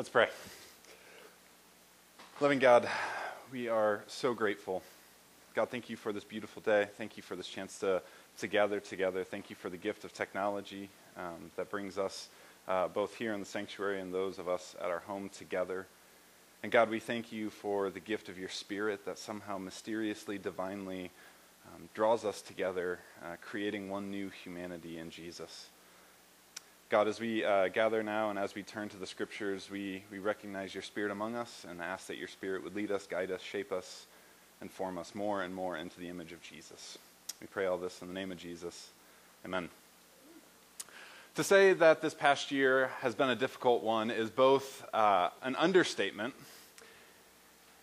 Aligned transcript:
Let's 0.00 0.08
pray. 0.08 0.28
Loving 2.40 2.58
God, 2.58 2.88
we 3.52 3.68
are 3.68 4.02
so 4.06 4.32
grateful. 4.32 4.82
God, 5.54 5.68
thank 5.68 5.90
you 5.90 5.96
for 5.98 6.10
this 6.10 6.24
beautiful 6.24 6.62
day. 6.62 6.88
Thank 6.96 7.18
you 7.18 7.22
for 7.22 7.36
this 7.36 7.46
chance 7.46 7.78
to, 7.80 8.00
to 8.38 8.46
gather 8.46 8.80
together. 8.80 9.24
Thank 9.24 9.50
you 9.50 9.56
for 9.56 9.68
the 9.68 9.76
gift 9.76 10.06
of 10.06 10.14
technology 10.14 10.88
um, 11.18 11.50
that 11.56 11.68
brings 11.68 11.98
us 11.98 12.30
uh, 12.66 12.88
both 12.88 13.14
here 13.14 13.34
in 13.34 13.40
the 13.40 13.46
sanctuary 13.46 14.00
and 14.00 14.10
those 14.10 14.38
of 14.38 14.48
us 14.48 14.74
at 14.80 14.88
our 14.88 15.00
home 15.00 15.28
together. 15.28 15.86
And 16.62 16.72
God, 16.72 16.88
we 16.88 16.98
thank 16.98 17.30
you 17.30 17.50
for 17.50 17.90
the 17.90 18.00
gift 18.00 18.30
of 18.30 18.38
your 18.38 18.48
Spirit 18.48 19.04
that 19.04 19.18
somehow 19.18 19.58
mysteriously, 19.58 20.38
divinely 20.38 21.10
um, 21.66 21.90
draws 21.92 22.24
us 22.24 22.40
together, 22.40 23.00
uh, 23.22 23.36
creating 23.42 23.90
one 23.90 24.10
new 24.10 24.30
humanity 24.30 24.96
in 24.96 25.10
Jesus. 25.10 25.66
God, 26.90 27.06
as 27.06 27.20
we 27.20 27.44
uh, 27.44 27.68
gather 27.68 28.02
now 28.02 28.30
and 28.30 28.38
as 28.38 28.56
we 28.56 28.64
turn 28.64 28.88
to 28.88 28.96
the 28.96 29.06
scriptures, 29.06 29.70
we, 29.70 30.02
we 30.10 30.18
recognize 30.18 30.74
your 30.74 30.82
spirit 30.82 31.12
among 31.12 31.36
us 31.36 31.64
and 31.70 31.80
ask 31.80 32.08
that 32.08 32.16
your 32.16 32.26
spirit 32.26 32.64
would 32.64 32.74
lead 32.74 32.90
us, 32.90 33.06
guide 33.06 33.30
us, 33.30 33.40
shape 33.40 33.70
us, 33.70 34.06
and 34.60 34.68
form 34.68 34.98
us 34.98 35.14
more 35.14 35.42
and 35.42 35.54
more 35.54 35.76
into 35.76 36.00
the 36.00 36.08
image 36.08 36.32
of 36.32 36.42
Jesus. 36.42 36.98
We 37.40 37.46
pray 37.46 37.66
all 37.66 37.78
this 37.78 38.02
in 38.02 38.08
the 38.08 38.14
name 38.14 38.32
of 38.32 38.38
Jesus. 38.38 38.88
Amen. 39.44 39.68
To 41.36 41.44
say 41.44 41.74
that 41.74 42.02
this 42.02 42.12
past 42.12 42.50
year 42.50 42.90
has 43.02 43.14
been 43.14 43.30
a 43.30 43.36
difficult 43.36 43.84
one 43.84 44.10
is 44.10 44.28
both 44.28 44.84
uh, 44.92 45.28
an 45.44 45.54
understatement 45.54 46.34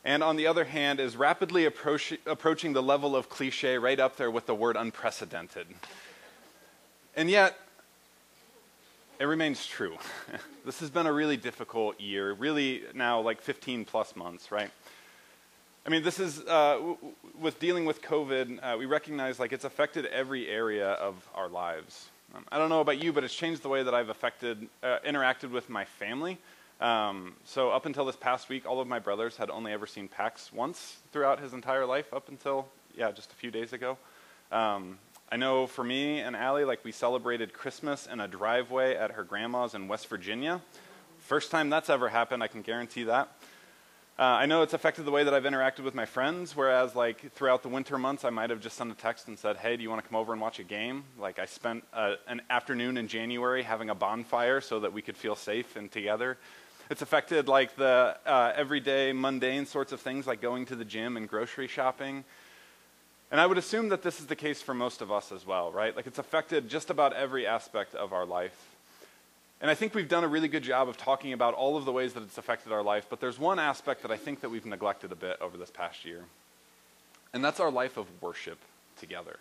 and, 0.03 0.21
on 0.21 0.35
the 0.35 0.47
other 0.47 0.65
hand, 0.65 0.99
is 0.99 1.15
rapidly 1.15 1.63
approach, 1.63 2.13
approaching 2.25 2.73
the 2.73 2.83
level 2.83 3.15
of 3.15 3.29
cliche 3.29 3.77
right 3.77 4.01
up 4.01 4.17
there 4.17 4.29
with 4.29 4.47
the 4.47 4.55
word 4.55 4.75
unprecedented. 4.75 5.67
And 7.15 7.29
yet, 7.29 7.57
it 9.19 9.25
remains 9.25 9.65
true. 9.65 9.97
this 10.65 10.79
has 10.79 10.89
been 10.89 11.07
a 11.07 11.13
really 11.13 11.37
difficult 11.37 11.99
year, 11.99 12.33
really 12.33 12.83
now 12.93 13.19
like 13.19 13.41
15 13.41 13.85
plus 13.85 14.15
months, 14.15 14.51
right? 14.51 14.69
I 15.85 15.89
mean, 15.89 16.03
this 16.03 16.19
is, 16.19 16.41
uh, 16.41 16.95
with 17.39 17.59
dealing 17.59 17.85
with 17.85 18.01
COVID, 18.01 18.59
uh, 18.61 18.77
we 18.77 18.85
recognize 18.85 19.39
like 19.39 19.53
it's 19.53 19.63
affected 19.63 20.05
every 20.07 20.47
area 20.47 20.89
of 20.89 21.27
our 21.33 21.47
lives. 21.47 22.09
Um, 22.35 22.43
I 22.51 22.57
don't 22.57 22.69
know 22.69 22.81
about 22.81 23.01
you, 23.01 23.13
but 23.13 23.23
it's 23.23 23.33
changed 23.33 23.61
the 23.61 23.69
way 23.69 23.83
that 23.83 23.93
I've 23.93 24.09
affected, 24.09 24.67
uh, 24.83 24.99
interacted 25.05 25.49
with 25.49 25.69
my 25.69 25.85
family. 25.85 26.37
Um, 26.81 27.33
so 27.45 27.71
up 27.71 27.85
until 27.85 28.05
this 28.05 28.17
past 28.17 28.49
week, 28.49 28.65
all 28.67 28.79
of 28.81 28.87
my 28.87 28.99
brothers 28.99 29.37
had 29.37 29.49
only 29.49 29.71
ever 29.71 29.87
seen 29.87 30.07
Pax 30.07 30.51
once 30.51 30.97
throughout 31.11 31.39
his 31.39 31.53
entire 31.53 31.85
life, 31.85 32.13
up 32.13 32.29
until, 32.29 32.67
yeah, 32.95 33.11
just 33.11 33.31
a 33.31 33.35
few 33.35 33.49
days 33.49 33.73
ago. 33.73 33.97
Um, 34.51 34.99
I 35.29 35.35
know 35.35 35.67
for 35.67 35.83
me 35.83 36.19
and 36.19 36.37
Allie, 36.37 36.63
like 36.63 36.85
we 36.85 36.93
celebrated 36.93 37.51
Christmas 37.51 38.07
in 38.07 38.21
a 38.21 38.29
driveway 38.29 38.95
at 38.95 39.11
her 39.11 39.25
grandma's 39.25 39.73
in 39.73 39.89
West 39.89 40.07
Virginia. 40.07 40.61
First 41.19 41.51
time 41.51 41.69
that's 41.69 41.89
ever 41.89 42.07
happened, 42.07 42.41
I 42.41 42.47
can 42.47 42.61
guarantee 42.61 43.03
that. 43.03 43.29
Uh, 44.17 44.23
I 44.23 44.45
know 44.45 44.61
it's 44.61 44.73
affected 44.73 45.03
the 45.03 45.11
way 45.11 45.25
that 45.25 45.33
I've 45.33 45.43
interacted 45.43 45.83
with 45.83 45.93
my 45.93 46.05
friends, 46.05 46.55
whereas 46.55 46.95
like 46.95 47.33
throughout 47.33 47.61
the 47.61 47.67
winter 47.67 47.97
months, 47.97 48.23
I 48.23 48.29
might 48.29 48.49
have 48.49 48.61
just 48.61 48.77
sent 48.77 48.89
a 48.89 48.95
text 48.95 49.27
and 49.27 49.37
said, 49.37 49.57
"Hey, 49.57 49.75
do 49.75 49.83
you 49.83 49.89
want 49.89 50.01
to 50.01 50.07
come 50.07 50.15
over 50.15 50.31
and 50.31 50.41
watch 50.41 50.59
a 50.59 50.63
game?" 50.63 51.03
Like 51.19 51.39
I 51.39 51.45
spent 51.45 51.83
uh, 51.93 52.15
an 52.29 52.41
afternoon 52.49 52.95
in 52.95 53.09
January 53.09 53.63
having 53.63 53.89
a 53.89 53.95
bonfire 53.95 54.61
so 54.61 54.79
that 54.79 54.93
we 54.93 55.01
could 55.01 55.17
feel 55.17 55.35
safe 55.35 55.75
and 55.75 55.91
together. 55.91 56.37
It's 56.89 57.01
affected 57.01 57.49
like 57.49 57.75
the 57.75 58.17
uh, 58.25 58.53
everyday 58.55 59.11
mundane 59.11 59.65
sorts 59.65 59.91
of 59.91 59.99
things 59.99 60.25
like 60.25 60.39
going 60.41 60.65
to 60.67 60.75
the 60.77 60.85
gym 60.85 61.17
and 61.17 61.27
grocery 61.27 61.67
shopping. 61.67 62.23
And 63.31 63.41
I 63.41 63.45
would 63.45 63.57
assume 63.57 63.89
that 63.89 64.03
this 64.03 64.19
is 64.19 64.27
the 64.27 64.35
case 64.35 64.61
for 64.61 64.73
most 64.73 65.01
of 65.01 65.11
us 65.11 65.31
as 65.31 65.45
well, 65.45 65.71
right? 65.71 65.95
Like 65.95 66.07
it's 66.07 66.19
affected 66.19 66.69
just 66.69 66.89
about 66.89 67.13
every 67.13 67.45
aspect 67.45 67.93
of 67.93 68.13
our 68.13 68.25
life. 68.25 68.57
And 69.59 69.71
I 69.71 69.73
think 69.73 69.95
we've 69.95 70.07
done 70.07 70.23
a 70.23 70.27
really 70.27 70.47
good 70.47 70.63
job 70.63 70.87
of 70.87 70.97
talking 70.97 71.33
about 71.33 71.53
all 71.55 71.77
of 71.77 71.85
the 71.85 71.91
ways 71.91 72.13
that 72.13 72.23
it's 72.23 72.37
affected 72.37 72.71
our 72.71 72.83
life, 72.83 73.07
but 73.09 73.19
there's 73.19 73.39
one 73.39 73.59
aspect 73.59 74.03
that 74.03 74.11
I 74.11 74.17
think 74.17 74.41
that 74.41 74.49
we've 74.49 74.65
neglected 74.65 75.11
a 75.11 75.15
bit 75.15 75.37
over 75.41 75.57
this 75.57 75.71
past 75.71 76.05
year. 76.05 76.23
And 77.33 77.43
that's 77.43 77.59
our 77.59 77.71
life 77.71 77.97
of 77.97 78.05
worship 78.21 78.59
together. 78.99 79.37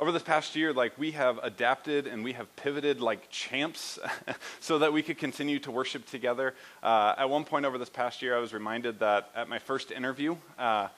Over 0.00 0.10
this 0.10 0.22
past 0.22 0.56
year, 0.56 0.72
like 0.72 0.98
we 0.98 1.12
have 1.12 1.38
adapted 1.42 2.08
and 2.08 2.24
we 2.24 2.32
have 2.32 2.54
pivoted 2.56 3.00
like 3.00 3.30
champs 3.30 3.98
so 4.60 4.80
that 4.80 4.92
we 4.92 5.02
could 5.02 5.18
continue 5.18 5.60
to 5.60 5.70
worship 5.70 6.06
together. 6.06 6.54
Uh, 6.82 7.14
at 7.16 7.30
one 7.30 7.44
point 7.44 7.64
over 7.64 7.78
this 7.78 7.90
past 7.90 8.20
year, 8.20 8.36
I 8.36 8.40
was 8.40 8.52
reminded 8.52 8.98
that 8.98 9.30
at 9.36 9.48
my 9.48 9.60
first 9.60 9.92
interview, 9.92 10.34
uh, 10.58 10.88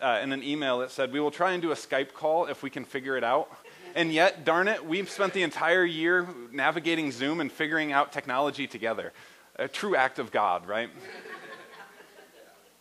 uh, 0.00 0.20
in 0.22 0.32
an 0.32 0.42
email 0.42 0.78
that 0.80 0.90
said, 0.90 1.12
We 1.12 1.20
will 1.20 1.30
try 1.30 1.52
and 1.52 1.62
do 1.62 1.70
a 1.72 1.74
Skype 1.74 2.12
call 2.12 2.46
if 2.46 2.62
we 2.62 2.70
can 2.70 2.84
figure 2.84 3.16
it 3.16 3.24
out. 3.24 3.50
And 3.94 4.12
yet, 4.12 4.44
darn 4.44 4.68
it, 4.68 4.84
we've 4.84 5.08
spent 5.08 5.32
the 5.32 5.42
entire 5.42 5.84
year 5.84 6.28
navigating 6.52 7.10
Zoom 7.10 7.40
and 7.40 7.50
figuring 7.50 7.92
out 7.92 8.12
technology 8.12 8.66
together. 8.66 9.12
A 9.56 9.68
true 9.68 9.96
act 9.96 10.18
of 10.18 10.30
God, 10.30 10.66
right? 10.68 10.90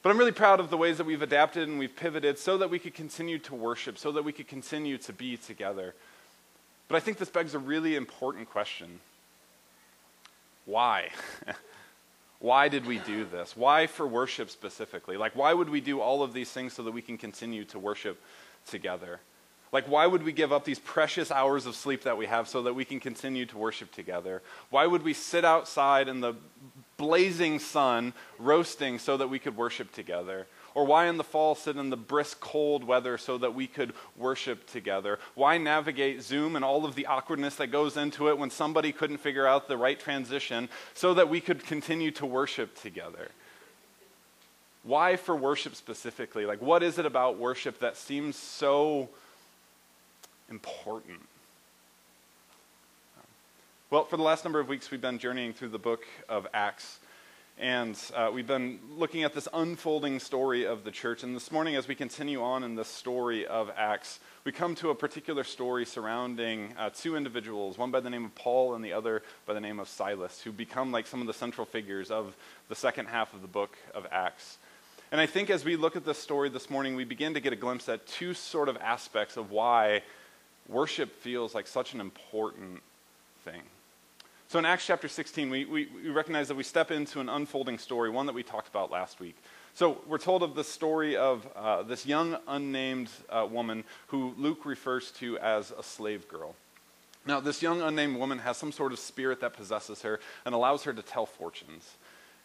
But 0.02 0.12
I'm 0.12 0.20
really 0.20 0.34
proud 0.34 0.60
of 0.60 0.70
the 0.70 0.78
ways 0.78 0.98
that 0.98 1.06
we've 1.06 1.22
adapted 1.22 1.68
and 1.68 1.80
we've 1.80 1.96
pivoted 1.96 2.38
so 2.38 2.60
that 2.60 2.70
we 2.70 2.78
could 2.78 2.94
continue 2.94 3.40
to 3.40 3.56
worship, 3.56 3.98
so 3.98 4.12
that 4.12 4.24
we 4.24 4.34
could 4.34 4.48
continue 4.48 5.00
to 5.00 5.14
be 5.14 5.36
together. 5.36 5.96
But 6.88 6.98
I 6.98 7.00
think 7.00 7.18
this 7.18 7.30
begs 7.30 7.56
a 7.56 7.60
really 7.60 7.96
important 7.96 8.50
question 8.50 9.00
why? 10.66 11.10
Why 12.40 12.68
did 12.68 12.86
we 12.86 13.00
do 13.00 13.26
this? 13.26 13.56
Why 13.56 13.88
for 13.88 14.06
worship 14.08 14.50
specifically? 14.50 15.18
Like, 15.18 15.36
why 15.36 15.54
would 15.54 15.70
we 15.70 15.82
do 15.82 16.02
all 16.02 16.22
of 16.22 16.34
these 16.34 16.52
things 16.52 16.74
so 16.74 16.84
that 16.84 16.92
we 16.92 17.02
can 17.02 17.18
continue 17.18 17.66
to 17.66 17.80
worship 17.80 18.22
together? 18.68 19.22
Like, 19.72 19.90
why 19.90 20.06
would 20.06 20.24
we 20.24 20.32
give 20.32 20.54
up 20.54 20.64
these 20.64 20.80
precious 20.80 21.32
hours 21.32 21.66
of 21.66 21.76
sleep 21.76 22.04
that 22.04 22.18
we 22.18 22.28
have 22.28 22.48
so 22.48 22.64
that 22.64 22.74
we 22.74 22.86
can 22.86 23.00
continue 23.00 23.46
to 23.48 23.58
worship 23.58 23.92
together? 23.92 24.42
Why 24.70 24.86
would 24.86 25.04
we 25.04 25.14
sit 25.14 25.44
outside 25.44 26.08
in 26.08 26.22
the 26.22 26.36
blazing 26.98 27.60
sun 27.60 28.14
roasting 28.40 29.00
so 29.00 29.18
that 29.18 29.28
we 29.28 29.40
could 29.40 29.58
worship 29.58 29.92
together? 29.92 30.48
Or 30.76 30.84
why 30.84 31.08
in 31.08 31.16
the 31.16 31.24
fall 31.24 31.56
sit 31.56 31.78
in 31.78 31.90
the 31.90 31.98
brisk 31.98 32.42
cold 32.42 32.84
weather 32.84 33.18
so 33.18 33.38
that 33.38 33.56
we 33.56 33.66
could 33.66 33.94
worship 34.18 34.70
together? 34.70 35.20
Why 35.34 35.58
navigate 35.58 36.22
Zoom 36.22 36.58
and 36.58 36.66
all 36.66 36.86
of 36.86 36.96
the 36.96 37.06
awkwardness 37.06 37.56
that 37.56 37.68
goes 37.68 37.96
into 37.96 38.28
it 38.28 38.38
when 38.38 38.50
somebody 38.50 38.92
couldn't 38.92 39.18
figure 39.18 39.48
out 39.48 39.70
the 39.70 39.78
right 39.78 39.98
transition 39.98 40.68
so 40.94 41.14
that 41.14 41.30
we 41.30 41.40
could 41.40 41.64
continue 41.64 42.12
to 42.12 42.26
worship 42.26 42.76
together? 42.80 43.30
Why 44.84 45.16
for 45.16 45.36
worship 45.36 45.76
specifically? 45.76 46.46
Like, 46.46 46.62
what 46.62 46.84
is 46.84 47.00
it 47.00 47.06
about 47.06 47.40
worship 47.40 47.80
that 47.80 47.96
seems 47.96 48.36
so 48.36 49.10
important? 50.50 51.22
Well, 53.90 54.04
for 54.04 54.18
the 54.18 54.24
last 54.24 54.44
number 54.44 54.60
of 54.60 54.68
weeks, 54.68 54.92
we've 54.92 55.00
been 55.00 55.20
journeying 55.20 55.54
through 55.54 55.70
the 55.70 55.80
book 55.80 56.06
of 56.28 56.46
Acts. 56.54 57.00
And 57.58 57.98
uh, 58.14 58.32
we've 58.34 58.46
been 58.46 58.80
looking 58.98 59.24
at 59.24 59.34
this 59.34 59.48
unfolding 59.54 60.20
story 60.20 60.66
of 60.66 60.84
the 60.84 60.92
church. 60.92 61.24
And 61.24 61.34
this 61.34 61.54
morning, 61.54 61.78
as 61.78 61.88
we 61.88 61.96
continue 61.96 62.44
on 62.44 62.64
in 62.64 62.76
the 62.76 62.84
story 62.84 63.48
of 63.48 63.72
Acts, 63.78 64.20
we 64.44 64.52
come 64.52 64.76
to 64.76 64.90
a 64.90 64.96
particular 64.96 65.46
story 65.46 65.86
surrounding 65.86 66.74
uh, 66.78 66.90
two 66.90 67.16
individuals, 67.16 67.78
one 67.78 67.92
by 67.92 68.02
the 68.02 68.10
name 68.10 68.26
of 68.26 68.36
Paul 68.36 68.76
and 68.76 68.84
the 68.84 68.92
other 68.92 69.24
by 69.46 69.54
the 69.54 69.62
name 69.62 69.80
of 69.80 69.88
Silas, 69.88 70.42
who 70.42 70.52
become 70.52 70.92
like 70.92 71.08
some 71.08 71.22
of 71.22 71.28
the 71.28 71.34
central 71.34 71.66
figures 71.66 72.12
of 72.12 72.36
the 72.68 72.76
second 72.76 73.06
half 73.06 73.34
of 73.34 73.42
the 73.42 73.48
book 73.48 73.78
of 73.94 74.06
Acts. 74.12 74.58
And 75.14 75.22
I 75.22 75.26
think 75.26 75.50
as 75.50 75.64
we 75.64 75.78
look 75.78 75.96
at 75.96 76.04
this 76.04 76.18
story 76.18 76.50
this 76.50 76.70
morning, 76.70 76.98
we 76.98 77.06
begin 77.06 77.36
to 77.36 77.40
get 77.40 77.54
a 77.54 77.56
glimpse 77.56 77.88
at 77.88 78.06
two 78.06 78.34
sort 78.34 78.68
of 78.68 78.76
aspects 78.78 79.38
of 79.38 79.50
why 79.50 80.02
worship 80.68 81.10
feels 81.22 81.56
like 81.56 81.68
such 81.68 81.94
an 81.94 82.02
important 82.02 82.82
thing. 83.46 83.62
So 84.48 84.60
in 84.60 84.66
Acts 84.66 84.86
chapter 84.86 85.08
16, 85.08 85.50
we, 85.50 85.66
we, 85.66 85.88
we, 85.88 86.10
recognize 86.12 86.48
that 86.50 86.56
we 86.56 86.64
step 86.64 86.92
into 86.92 87.20
an 87.20 87.30
unfolding 87.30 87.80
story, 87.80 88.12
one 88.12 88.28
that 88.28 88.36
we 88.36 88.44
talked 88.44 88.68
about 88.68 88.92
last 88.92 89.20
week. 89.20 89.36
So 89.74 89.98
we're 90.08 90.20
told 90.20 90.44
of 90.44 90.54
the 90.54 90.64
story 90.64 91.18
of 91.18 91.48
uh, 91.56 91.82
this 91.82 92.06
young, 92.06 92.38
unnamed 92.48 93.10
uh, 93.30 93.48
woman 93.50 93.84
who 94.08 94.36
Luke 94.38 94.64
refers 94.66 95.10
to 95.14 95.40
as 95.40 95.72
a 95.72 95.82
slave 95.82 96.28
girl. 96.28 96.56
Now, 97.26 97.40
this 97.40 97.64
young, 97.64 97.82
unnamed 97.82 98.18
woman 98.18 98.38
has 98.38 98.56
some 98.56 98.72
sort 98.72 98.94
of 98.94 99.00
spirit 99.00 99.42
that 99.42 99.54
possesses 99.54 100.04
her 100.04 100.20
and 100.46 100.54
allows 100.54 100.84
her 100.84 100.94
to 100.94 101.02
tell 101.02 101.26
fortunes. 101.26 101.96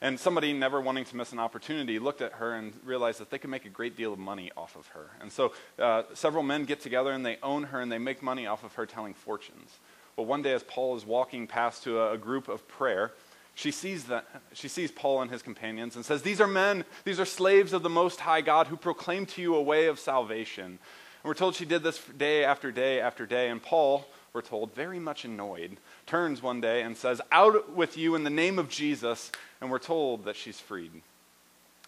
And 0.00 0.18
somebody, 0.18 0.54
never 0.54 0.80
wanting 0.80 1.04
to 1.04 1.16
miss 1.16 1.32
an 1.32 1.38
opportunity, 1.38 1.98
looked 1.98 2.22
at 2.22 2.32
her 2.32 2.54
and 2.54 2.72
realized 2.82 3.20
that 3.20 3.28
they 3.28 3.36
could 3.36 3.50
make 3.50 3.66
a 3.66 3.68
great 3.68 3.94
deal 3.94 4.14
of 4.14 4.18
money 4.18 4.50
off 4.56 4.74
of 4.74 4.86
her. 4.88 5.10
And 5.20 5.30
so 5.30 5.52
uh, 5.78 6.04
several 6.14 6.42
men 6.42 6.64
get 6.64 6.80
together 6.80 7.12
and 7.12 7.26
they 7.26 7.36
own 7.42 7.64
her 7.64 7.82
and 7.82 7.92
they 7.92 7.98
make 7.98 8.22
money 8.22 8.46
off 8.46 8.64
of 8.64 8.72
her 8.74 8.86
telling 8.86 9.12
fortunes. 9.12 9.78
But 10.16 10.24
one 10.24 10.42
day, 10.42 10.52
as 10.52 10.62
Paul 10.62 10.96
is 10.96 11.06
walking 11.06 11.46
past 11.46 11.84
to 11.84 12.00
a, 12.00 12.12
a 12.12 12.18
group 12.18 12.48
of 12.48 12.66
prayer, 12.68 13.12
she 13.54 13.70
sees, 13.70 14.04
that, 14.04 14.26
she 14.52 14.68
sees 14.68 14.90
Paul 14.90 15.22
and 15.22 15.30
his 15.30 15.42
companions 15.42 15.96
and 15.96 16.04
says, 16.04 16.22
These 16.22 16.40
are 16.40 16.46
men, 16.46 16.84
these 17.04 17.20
are 17.20 17.26
slaves 17.26 17.72
of 17.72 17.82
the 17.82 17.90
Most 17.90 18.20
High 18.20 18.40
God 18.40 18.68
who 18.68 18.76
proclaim 18.76 19.26
to 19.26 19.42
you 19.42 19.54
a 19.54 19.62
way 19.62 19.86
of 19.86 19.98
salvation. 19.98 20.64
And 20.64 20.78
we're 21.24 21.34
told 21.34 21.54
she 21.54 21.66
did 21.66 21.82
this 21.82 22.00
day 22.16 22.44
after 22.44 22.72
day 22.72 23.00
after 23.00 23.26
day. 23.26 23.50
And 23.50 23.62
Paul, 23.62 24.06
we're 24.32 24.40
told, 24.40 24.74
very 24.74 24.98
much 24.98 25.24
annoyed, 25.24 25.76
turns 26.06 26.42
one 26.42 26.60
day 26.60 26.82
and 26.82 26.96
says, 26.96 27.20
Out 27.30 27.74
with 27.74 27.98
you 27.98 28.14
in 28.14 28.24
the 28.24 28.30
name 28.30 28.58
of 28.58 28.70
Jesus. 28.70 29.30
And 29.60 29.70
we're 29.70 29.78
told 29.78 30.24
that 30.24 30.36
she's 30.36 30.58
freed. 30.58 31.02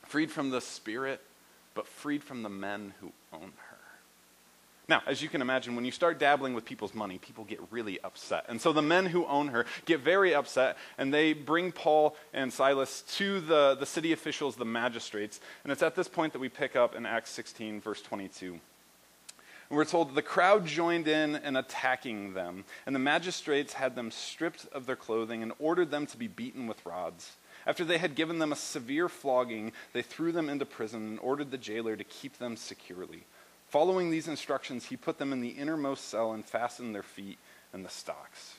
Freed 0.02 0.30
from 0.30 0.50
the 0.50 0.60
spirit, 0.60 1.22
but 1.74 1.86
freed 1.86 2.22
from 2.22 2.42
the 2.42 2.50
men 2.50 2.92
who 3.00 3.12
own 3.32 3.52
her. 3.56 3.61
Now, 4.88 5.02
as 5.06 5.22
you 5.22 5.28
can 5.28 5.40
imagine, 5.40 5.76
when 5.76 5.84
you 5.84 5.92
start 5.92 6.18
dabbling 6.18 6.54
with 6.54 6.64
people's 6.64 6.92
money, 6.92 7.18
people 7.18 7.44
get 7.44 7.60
really 7.70 8.00
upset. 8.02 8.44
And 8.48 8.60
so 8.60 8.72
the 8.72 8.82
men 8.82 9.06
who 9.06 9.24
own 9.26 9.48
her 9.48 9.64
get 9.84 10.00
very 10.00 10.34
upset, 10.34 10.76
and 10.98 11.14
they 11.14 11.32
bring 11.32 11.70
Paul 11.70 12.16
and 12.34 12.52
Silas 12.52 13.02
to 13.16 13.40
the, 13.40 13.76
the 13.78 13.86
city 13.86 14.12
officials, 14.12 14.56
the 14.56 14.64
magistrates. 14.64 15.40
And 15.62 15.72
it's 15.72 15.82
at 15.82 15.94
this 15.94 16.08
point 16.08 16.32
that 16.32 16.40
we 16.40 16.48
pick 16.48 16.74
up 16.74 16.96
in 16.96 17.06
Acts 17.06 17.30
16, 17.30 17.80
verse 17.80 18.02
22. 18.02 18.52
And 19.72 19.78
we're 19.78 19.84
told 19.84 20.10
that 20.10 20.14
the 20.16 20.22
crowd 20.22 20.66
joined 20.66 21.06
in 21.06 21.36
in 21.36 21.54
attacking 21.54 22.34
them, 22.34 22.64
and 22.84 22.94
the 22.94 23.00
magistrates 23.00 23.74
had 23.74 23.94
them 23.94 24.10
stripped 24.10 24.66
of 24.72 24.86
their 24.86 24.96
clothing 24.96 25.42
and 25.44 25.52
ordered 25.60 25.92
them 25.92 26.06
to 26.08 26.16
be 26.16 26.26
beaten 26.26 26.66
with 26.66 26.84
rods. 26.84 27.36
After 27.66 27.84
they 27.84 27.98
had 27.98 28.16
given 28.16 28.40
them 28.40 28.52
a 28.52 28.56
severe 28.56 29.08
flogging, 29.08 29.72
they 29.92 30.02
threw 30.02 30.32
them 30.32 30.48
into 30.48 30.66
prison 30.66 31.02
and 31.02 31.20
ordered 31.20 31.52
the 31.52 31.58
jailer 31.58 31.96
to 31.96 32.04
keep 32.04 32.38
them 32.38 32.56
securely. 32.56 33.22
Following 33.72 34.10
these 34.10 34.28
instructions, 34.28 34.84
he 34.84 34.98
put 34.98 35.16
them 35.16 35.32
in 35.32 35.40
the 35.40 35.48
innermost 35.48 36.10
cell 36.10 36.32
and 36.32 36.44
fastened 36.44 36.94
their 36.94 37.02
feet 37.02 37.38
in 37.72 37.82
the 37.82 37.88
stocks. 37.88 38.56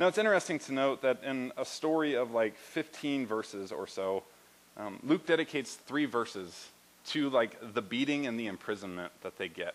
Now, 0.00 0.08
it's 0.08 0.16
interesting 0.16 0.58
to 0.60 0.72
note 0.72 1.02
that 1.02 1.22
in 1.22 1.52
a 1.58 1.66
story 1.66 2.14
of 2.14 2.30
like 2.30 2.56
15 2.56 3.26
verses 3.26 3.70
or 3.70 3.86
so, 3.86 4.22
um, 4.78 4.98
Luke 5.02 5.26
dedicates 5.26 5.74
three 5.74 6.06
verses 6.06 6.70
to 7.08 7.28
like 7.28 7.74
the 7.74 7.82
beating 7.82 8.26
and 8.26 8.40
the 8.40 8.46
imprisonment 8.46 9.12
that 9.20 9.36
they 9.36 9.48
get. 9.48 9.74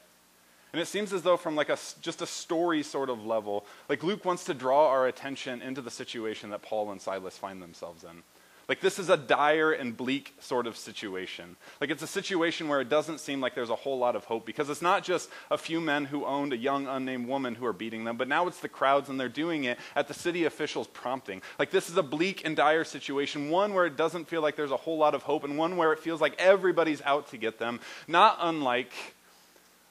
And 0.73 0.81
it 0.81 0.87
seems 0.87 1.13
as 1.13 1.21
though, 1.21 1.37
from 1.37 1.55
like 1.55 1.69
a, 1.69 1.77
just 2.01 2.23
a 2.23 2.27
story 2.27 2.81
sort 2.81 3.11
of 3.11 3.23
level, 3.23 3.67
like 3.87 4.01
Luke 4.01 4.25
wants 4.25 4.45
to 4.45 4.55
draw 4.55 4.89
our 4.89 5.05
attention 5.05 5.61
into 5.61 5.83
the 5.83 5.91
situation 5.91 6.49
that 6.49 6.63
Paul 6.63 6.91
and 6.91 6.99
Silas 6.99 7.37
find 7.37 7.61
themselves 7.61 8.03
in. 8.03 8.23
Like, 8.69 8.81
this 8.81 8.99
is 8.99 9.09
a 9.09 9.15
dire 9.15 9.71
and 9.71 9.95
bleak 9.95 10.33
sort 10.41 10.67
of 10.67 10.75
situation. 10.75 11.55
Like, 11.79 11.89
it's 11.89 12.03
a 12.03 12.07
situation 12.07 12.67
where 12.67 12.81
it 12.81 12.89
doesn't 12.89 13.21
seem 13.21 13.39
like 13.39 13.55
there's 13.55 13.69
a 13.69 13.75
whole 13.75 13.97
lot 13.97 14.17
of 14.17 14.25
hope 14.25 14.45
because 14.45 14.69
it's 14.69 14.81
not 14.81 15.05
just 15.05 15.29
a 15.49 15.57
few 15.57 15.79
men 15.79 16.03
who 16.03 16.25
owned 16.25 16.51
a 16.51 16.57
young, 16.57 16.85
unnamed 16.85 17.29
woman 17.29 17.55
who 17.55 17.65
are 17.65 17.71
beating 17.71 18.03
them, 18.03 18.17
but 18.17 18.27
now 18.27 18.45
it's 18.45 18.59
the 18.59 18.67
crowds 18.67 19.07
and 19.07 19.17
they're 19.17 19.29
doing 19.29 19.63
it 19.63 19.79
at 19.95 20.09
the 20.09 20.13
city 20.13 20.43
officials' 20.43 20.87
prompting. 20.87 21.41
Like, 21.57 21.71
this 21.71 21.89
is 21.89 21.95
a 21.95 22.03
bleak 22.03 22.45
and 22.45 22.57
dire 22.57 22.83
situation, 22.83 23.49
one 23.49 23.73
where 23.73 23.85
it 23.85 23.95
doesn't 23.95 24.27
feel 24.27 24.41
like 24.41 24.57
there's 24.57 24.71
a 24.71 24.77
whole 24.77 24.97
lot 24.97 25.15
of 25.15 25.23
hope, 25.23 25.45
and 25.45 25.57
one 25.57 25.77
where 25.77 25.93
it 25.93 25.99
feels 25.99 26.19
like 26.19 26.35
everybody's 26.37 27.01
out 27.03 27.29
to 27.29 27.37
get 27.37 27.59
them, 27.59 27.79
not 28.05 28.37
unlike 28.41 28.91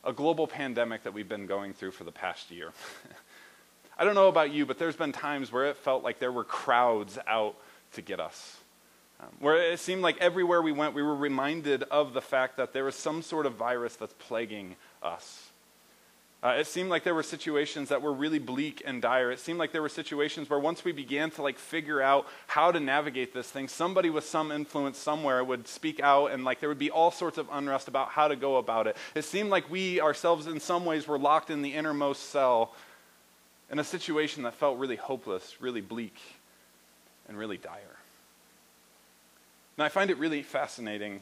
a 0.05 0.13
global 0.13 0.47
pandemic 0.47 1.03
that 1.05 1.15
we've 1.15 1.29
been 1.31 1.47
going 1.47 1.73
through 1.73 1.93
for 1.93 2.05
the 2.05 2.13
past 2.13 2.51
year. 2.51 2.73
I 3.99 4.05
don't 4.05 4.15
know 4.15 4.29
about 4.29 4.53
you, 4.53 4.67
but 4.67 4.79
there's 4.79 4.97
been 4.97 5.13
times 5.13 5.51
where 5.51 5.65
it 5.65 5.79
felt 5.79 6.05
like 6.05 6.19
there 6.19 6.31
were 6.31 6.45
crowds 6.45 7.19
out 7.27 7.57
to 7.93 8.03
get 8.03 8.21
us. 8.21 8.59
Um, 9.19 9.29
where 9.41 9.73
it 9.73 9.81
seemed 9.81 10.03
like 10.03 10.19
everywhere 10.19 10.61
we 10.61 10.73
went, 10.73 10.95
we 10.95 11.03
were 11.03 11.17
reminded 11.17 11.85
of 11.85 12.13
the 12.13 12.21
fact 12.21 12.57
that 12.59 12.73
there 12.73 12.85
was 12.85 12.95
some 12.95 13.23
sort 13.23 13.47
of 13.47 13.55
virus 13.55 13.97
that's 13.97 14.15
plaguing 14.19 14.77
us. 15.03 15.47
Uh, 16.43 16.51
it 16.51 16.67
seemed 16.67 16.91
like 16.91 17.03
there 17.03 17.15
were 17.15 17.23
situations 17.23 17.89
that 17.89 18.03
were 18.03 18.13
really 18.13 18.39
bleak 18.39 18.83
and 18.85 19.01
dire. 19.01 19.33
It 19.33 19.41
seemed 19.41 19.59
like 19.59 19.73
there 19.73 19.83
were 19.83 19.89
situations 19.89 20.51
where 20.51 20.61
once 20.61 20.85
we 20.85 20.93
began 20.93 21.31
to 21.33 21.43
like 21.43 21.59
figure 21.59 22.03
out 22.03 22.27
how 22.47 22.71
to 22.71 22.79
navigate 22.79 23.33
this 23.33 23.51
thing, 23.51 23.69
somebody 23.69 24.11
with 24.11 24.25
some 24.25 24.53
influence 24.53 24.99
somewhere 24.99 25.43
would 25.43 25.67
speak 25.67 25.99
out 25.99 26.31
and 26.31 26.45
like 26.45 26.61
there 26.61 26.69
would 26.69 26.79
be 26.79 26.91
all 26.91 27.11
sorts 27.11 27.39
of 27.39 27.49
unrest 27.51 27.89
about 27.89 28.11
how 28.11 28.29
to 28.29 28.37
go 28.37 28.59
about 28.59 28.87
it. 28.87 28.97
It 29.15 29.25
seemed 29.25 29.49
like 29.49 29.69
we 29.71 30.01
ourselves 30.01 30.47
in 30.47 30.61
some 30.61 30.85
ways 30.85 31.09
were 31.09 31.19
locked 31.19 31.51
in 31.51 31.63
the 31.63 31.73
innermost 31.73 32.29
cell 32.29 32.75
in 33.71 33.79
a 33.79 33.85
situation 33.85 34.43
that 34.43 34.55
felt 34.55 34.79
really 34.79 34.97
hopeless, 34.97 35.57
really 35.61 35.81
bleak, 35.81 36.17
and 37.29 37.37
really 37.37 37.57
dire. 37.57 37.96
Now, 39.79 39.85
I 39.85 39.89
find 39.89 40.11
it 40.11 40.19
really 40.19 40.43
fascinating 40.43 41.21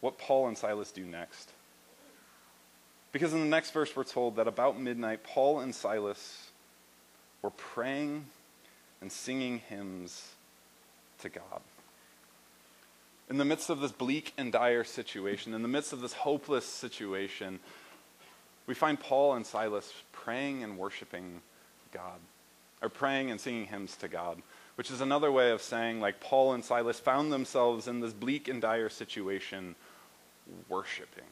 what 0.00 0.18
Paul 0.18 0.48
and 0.48 0.58
Silas 0.58 0.90
do 0.90 1.04
next. 1.04 1.50
Because 3.12 3.32
in 3.32 3.40
the 3.40 3.46
next 3.46 3.70
verse, 3.70 3.94
we're 3.96 4.04
told 4.04 4.36
that 4.36 4.48
about 4.48 4.78
midnight, 4.78 5.24
Paul 5.24 5.60
and 5.60 5.74
Silas 5.74 6.50
were 7.40 7.50
praying 7.50 8.26
and 9.00 9.10
singing 9.10 9.60
hymns 9.68 10.32
to 11.20 11.28
God. 11.28 11.62
In 13.30 13.38
the 13.38 13.44
midst 13.44 13.70
of 13.70 13.80
this 13.80 13.92
bleak 13.92 14.34
and 14.36 14.52
dire 14.52 14.84
situation, 14.84 15.54
in 15.54 15.62
the 15.62 15.68
midst 15.68 15.92
of 15.94 16.00
this 16.00 16.12
hopeless 16.12 16.66
situation, 16.66 17.60
we 18.66 18.74
find 18.74 19.00
Paul 19.00 19.34
and 19.34 19.46
Silas 19.46 19.90
praying 20.12 20.62
and 20.62 20.76
worshiping 20.76 21.40
God, 21.92 22.18
or 22.82 22.88
praying 22.90 23.30
and 23.30 23.40
singing 23.40 23.66
hymns 23.66 23.96
to 23.96 24.08
God 24.08 24.42
which 24.76 24.90
is 24.90 25.00
another 25.00 25.30
way 25.30 25.50
of 25.50 25.62
saying, 25.62 26.00
like, 26.00 26.20
Paul 26.20 26.52
and 26.52 26.64
Silas 26.64 26.98
found 26.98 27.32
themselves 27.32 27.86
in 27.86 28.00
this 28.00 28.12
bleak 28.12 28.48
and 28.48 28.60
dire 28.60 28.88
situation 28.88 29.74
worshiping. 30.68 31.24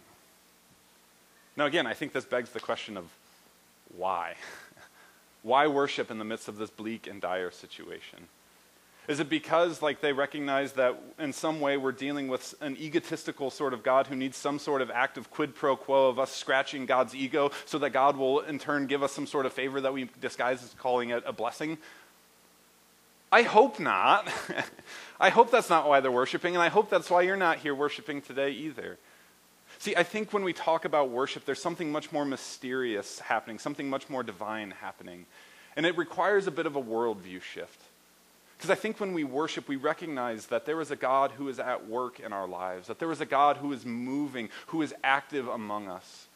Now, 1.56 1.66
again, 1.66 1.86
I 1.86 1.94
think 1.94 2.12
this 2.12 2.24
begs 2.24 2.50
the 2.50 2.60
question 2.60 2.96
of 2.96 3.04
why? 3.96 4.36
why 5.42 5.66
worship 5.66 6.10
in 6.10 6.18
the 6.18 6.24
midst 6.24 6.48
of 6.48 6.56
this 6.56 6.70
bleak 6.70 7.06
and 7.06 7.20
dire 7.20 7.50
situation? 7.50 8.28
Is 9.08 9.18
it 9.18 9.28
because, 9.28 9.82
like, 9.82 10.00
they 10.00 10.12
recognize 10.12 10.74
that 10.74 10.96
in 11.18 11.32
some 11.32 11.60
way 11.60 11.76
we're 11.76 11.90
dealing 11.90 12.28
with 12.28 12.54
an 12.60 12.76
egotistical 12.76 13.50
sort 13.50 13.74
of 13.74 13.82
God 13.82 14.06
who 14.06 14.14
needs 14.14 14.36
some 14.36 14.60
sort 14.60 14.80
of 14.80 14.92
act 14.92 15.18
of 15.18 15.28
quid 15.28 15.56
pro 15.56 15.74
quo 15.74 16.08
of 16.08 16.20
us 16.20 16.30
scratching 16.30 16.86
God's 16.86 17.12
ego 17.12 17.50
so 17.64 17.78
that 17.78 17.90
God 17.90 18.16
will 18.16 18.40
in 18.40 18.60
turn 18.60 18.86
give 18.86 19.02
us 19.02 19.10
some 19.10 19.26
sort 19.26 19.44
of 19.44 19.52
favor 19.52 19.80
that 19.80 19.92
we 19.92 20.08
disguise 20.20 20.62
as 20.62 20.72
calling 20.78 21.10
it 21.10 21.24
a 21.26 21.32
blessing? 21.32 21.78
I 23.32 23.43
hope 23.43 23.81
not. 23.81 24.29
I 25.20 25.31
hope 25.31 25.50
that's 25.50 25.70
not 25.70 25.88
why 25.88 26.00
they're 26.00 26.12
worshiping, 26.12 26.55
and 26.55 26.62
I 26.62 26.69
hope 26.69 26.90
that's 26.90 27.08
why 27.08 27.23
you're 27.23 27.37
not 27.37 27.58
here 27.58 27.75
worshiping 27.75 28.20
today 28.20 28.50
either. 28.50 28.99
See, 29.79 29.96
I 29.96 30.02
think 30.02 30.32
when 30.32 30.44
we 30.44 30.52
talk 30.52 30.84
about 30.84 31.08
worship, 31.08 31.46
there's 31.46 31.62
something 31.62 31.90
much 31.90 32.12
more 32.12 32.26
mysterious 32.26 33.19
happening, 33.20 33.58
something 33.58 33.88
much 33.88 34.11
more 34.11 34.23
divine 34.23 34.73
happening. 34.73 35.25
And 35.76 35.87
it 35.87 35.96
requires 35.96 36.46
a 36.46 36.50
bit 36.50 36.67
of 36.67 36.76
a 36.76 36.82
worldview 36.82 37.40
shift. 37.40 37.81
Because 38.56 38.70
I 38.70 38.75
think 38.75 39.00
when 39.00 39.14
we 39.14 39.25
worship, 39.25 39.67
we 39.67 39.76
recognize 39.76 40.46
that 40.46 40.67
there 40.67 40.81
is 40.81 40.90
a 40.90 40.96
God 40.96 41.32
who 41.32 41.49
is 41.49 41.58
at 41.58 41.88
work 41.88 42.20
in 42.20 42.32
our 42.32 42.46
lives, 42.46 42.87
that 42.88 42.99
there 42.99 43.11
is 43.11 43.20
a 43.20 43.26
God 43.26 43.56
who 43.56 43.73
is 43.73 43.84
moving, 43.84 44.50
who 44.67 44.82
is 44.82 44.94
active 45.02 45.49
among 45.49 45.88
us. 45.88 46.26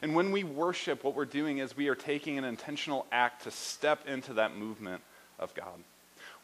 And 0.00 0.14
when 0.14 0.32
we 0.32 0.44
worship, 0.44 1.04
what 1.04 1.14
we're 1.14 1.24
doing 1.24 1.58
is 1.58 1.76
we 1.76 1.88
are 1.88 1.94
taking 1.94 2.38
an 2.38 2.44
intentional 2.44 3.06
act 3.12 3.44
to 3.44 3.50
step 3.50 4.08
into 4.08 4.34
that 4.34 4.56
movement 4.56 5.02
of 5.38 5.54
God. 5.54 5.82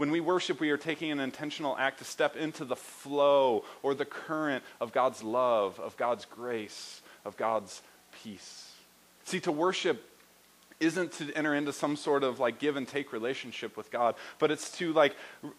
When 0.01 0.11
we 0.11 0.21
worship, 0.21 0.61
we 0.61 0.71
are 0.71 0.79
taking 0.79 1.11
an 1.11 1.21
intentional 1.21 1.77
act 1.77 1.99
to 1.99 2.07
step 2.07 2.35
into 2.35 2.65
the 2.65 2.75
flow 2.75 3.67
or 3.83 3.95
the 3.95 4.07
current 4.07 4.65
of 4.81 4.95
God's 4.95 5.23
love, 5.23 5.79
of 5.79 5.95
God's 5.99 6.25
grace, 6.25 7.03
of 7.27 7.37
God's 7.37 7.83
peace. 8.25 8.73
See, 9.25 9.41
to 9.41 9.53
worship 9.53 10.03
isn't 10.81 11.13
to 11.13 11.31
enter 11.35 11.55
into 11.55 11.75
some 11.75 11.97
sort 11.97 12.25
of 12.25 12.41
like 12.41 12.59
give 12.59 12.77
and 12.77 12.89
take 12.89 13.13
relationship 13.13 13.77
with 13.77 13.91
God, 13.91 14.15
but 14.39 14.51
it's 14.51 14.71
to 14.79 14.95
like 14.95 15.15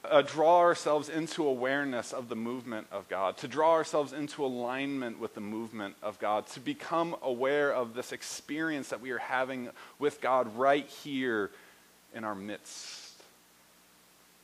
uh, 0.06 0.24
draw 0.24 0.58
ourselves 0.58 1.08
into 1.08 1.46
awareness 1.46 2.12
of 2.12 2.28
the 2.28 2.36
movement 2.36 2.88
of 2.92 3.08
God, 3.10 3.38
to 3.38 3.48
draw 3.48 3.74
ourselves 3.74 4.12
into 4.12 4.44
alignment 4.44 5.20
with 5.20 5.36
the 5.36 5.40
movement 5.40 5.98
of 6.02 6.18
God, 6.18 6.48
to 6.48 6.60
become 6.60 7.16
aware 7.22 7.72
of 7.72 7.94
this 7.94 8.12
experience 8.12 8.90
that 8.90 9.02
we 9.02 9.12
are 9.12 9.20
having 9.20 9.70
with 10.00 10.20
God 10.20 10.58
right 10.58 10.88
here 10.88 11.52
in 12.16 12.24
our 12.24 12.34
midst. 12.34 13.11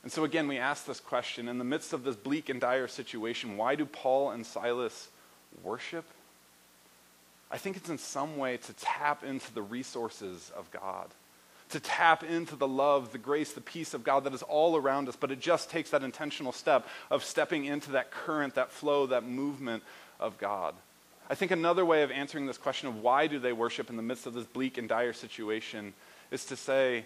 And 0.02 0.12
so, 0.12 0.24
again, 0.24 0.48
we 0.48 0.58
ask 0.58 0.86
this 0.86 1.00
question 1.00 1.48
in 1.48 1.58
the 1.58 1.64
midst 1.64 1.92
of 1.92 2.04
this 2.04 2.16
bleak 2.16 2.48
and 2.48 2.60
dire 2.60 2.88
situation, 2.88 3.56
why 3.56 3.74
do 3.74 3.84
Paul 3.84 4.30
and 4.30 4.46
Silas 4.46 5.08
worship? 5.62 6.04
I 7.50 7.58
think 7.58 7.76
it's 7.76 7.88
in 7.88 7.98
some 7.98 8.36
way 8.36 8.58
to 8.58 8.72
tap 8.74 9.24
into 9.24 9.52
the 9.52 9.62
resources 9.62 10.52
of 10.56 10.70
God, 10.70 11.08
to 11.70 11.80
tap 11.80 12.22
into 12.22 12.56
the 12.56 12.68
love, 12.68 13.12
the 13.12 13.18
grace, 13.18 13.52
the 13.52 13.60
peace 13.60 13.94
of 13.94 14.04
God 14.04 14.24
that 14.24 14.34
is 14.34 14.42
all 14.42 14.76
around 14.76 15.08
us, 15.08 15.16
but 15.16 15.30
it 15.30 15.40
just 15.40 15.70
takes 15.70 15.90
that 15.90 16.04
intentional 16.04 16.52
step 16.52 16.86
of 17.10 17.24
stepping 17.24 17.64
into 17.64 17.92
that 17.92 18.10
current, 18.10 18.54
that 18.54 18.70
flow, 18.70 19.06
that 19.06 19.24
movement 19.24 19.82
of 20.20 20.38
God. 20.38 20.74
I 21.30 21.34
think 21.34 21.50
another 21.50 21.84
way 21.84 22.02
of 22.02 22.10
answering 22.10 22.46
this 22.46 22.56
question 22.56 22.88
of 22.88 23.02
why 23.02 23.26
do 23.26 23.38
they 23.38 23.52
worship 23.52 23.90
in 23.90 23.96
the 23.96 24.02
midst 24.02 24.26
of 24.26 24.34
this 24.34 24.46
bleak 24.46 24.78
and 24.78 24.88
dire 24.88 25.12
situation 25.12 25.92
is 26.30 26.44
to 26.46 26.56
say, 26.56 27.04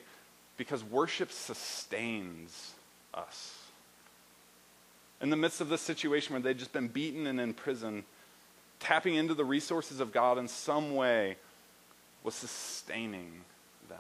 because 0.57 0.85
worship 0.85 1.33
sustains 1.33 2.75
us. 3.15 3.59
In 5.21 5.31
the 5.31 5.37
midst 5.37 5.61
of 5.61 5.69
this 5.69 5.81
situation 5.81 6.35
where 6.35 6.43
they'd 6.43 6.59
just 6.59 6.73
been 6.73 6.89
beaten 6.89 7.27
and 7.27 7.41
in 7.41 7.55
prison, 7.55 8.05
tapping 8.81 9.15
into 9.15 9.35
the 9.35 9.45
resources 9.45 10.01
of 10.01 10.13
God 10.13 10.39
in 10.39 10.49
some 10.49 10.95
way 10.95 11.37
was 12.25 12.35
sustaining 12.35 13.31
them. 13.89 13.99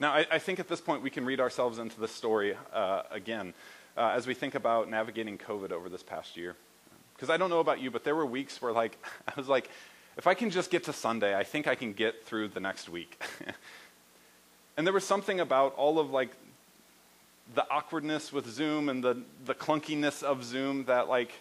Now, 0.00 0.12
I, 0.12 0.26
I 0.30 0.38
think 0.38 0.60
at 0.60 0.68
this 0.68 0.80
point 0.80 1.02
we 1.02 1.10
can 1.10 1.24
read 1.24 1.40
ourselves 1.40 1.78
into 1.78 1.98
the 2.00 2.08
story 2.08 2.56
uh, 2.72 3.02
again 3.10 3.52
uh, 3.96 4.12
as 4.14 4.26
we 4.26 4.34
think 4.34 4.54
about 4.54 4.88
navigating 4.88 5.38
COVID 5.38 5.72
over 5.72 5.88
this 5.88 6.02
past 6.02 6.36
year. 6.36 6.54
Because 7.14 7.30
I 7.30 7.36
don't 7.36 7.50
know 7.50 7.58
about 7.58 7.80
you, 7.80 7.90
but 7.90 8.04
there 8.04 8.14
were 8.14 8.26
weeks 8.26 8.62
where, 8.62 8.72
like, 8.72 8.96
I 9.28 9.32
was 9.36 9.48
like, 9.48 9.68
if 10.16 10.26
I 10.26 10.34
can 10.34 10.50
just 10.50 10.70
get 10.70 10.84
to 10.84 10.92
Sunday, 10.92 11.36
I 11.36 11.42
think 11.42 11.66
I 11.66 11.74
can 11.74 11.92
get 11.92 12.24
through 12.24 12.48
the 12.48 12.60
next 12.60 12.88
week. 12.88 13.20
And 14.78 14.86
there 14.86 14.94
was 14.94 15.04
something 15.04 15.40
about 15.40 15.74
all 15.74 15.98
of 15.98 16.12
like 16.12 16.30
the 17.52 17.68
awkwardness 17.68 18.32
with 18.32 18.48
Zoom 18.48 18.88
and 18.88 19.02
the, 19.02 19.18
the 19.44 19.54
clunkiness 19.54 20.22
of 20.22 20.44
Zoom 20.44 20.84
that 20.84 21.08
like 21.08 21.32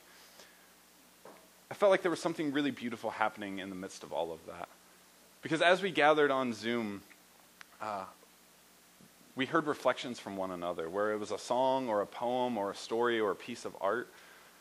I 1.70 1.76
felt 1.76 1.92
like 1.92 2.02
there 2.02 2.10
was 2.10 2.20
something 2.20 2.52
really 2.52 2.72
beautiful 2.72 3.12
happening 3.12 3.60
in 3.60 3.70
the 3.70 3.76
midst 3.76 4.02
of 4.02 4.12
all 4.12 4.32
of 4.32 4.40
that. 4.48 4.68
Because 5.44 5.62
as 5.62 5.84
we 5.84 5.92
gathered 5.92 6.32
on 6.32 6.52
Zoom, 6.52 7.02
uh, 7.80 8.06
we 9.36 9.46
heard 9.46 9.68
reflections 9.68 10.20
from 10.20 10.36
one 10.36 10.50
another, 10.50 10.90
where 10.90 11.12
it 11.12 11.20
was 11.20 11.30
a 11.30 11.38
song 11.38 11.90
or 11.90 12.02
a 12.02 12.08
poem 12.08 12.58
or 12.58 12.72
a 12.72 12.76
story 12.76 13.20
or 13.20 13.30
a 13.30 13.36
piece 13.36 13.66
of 13.66 13.76
art. 13.80 14.10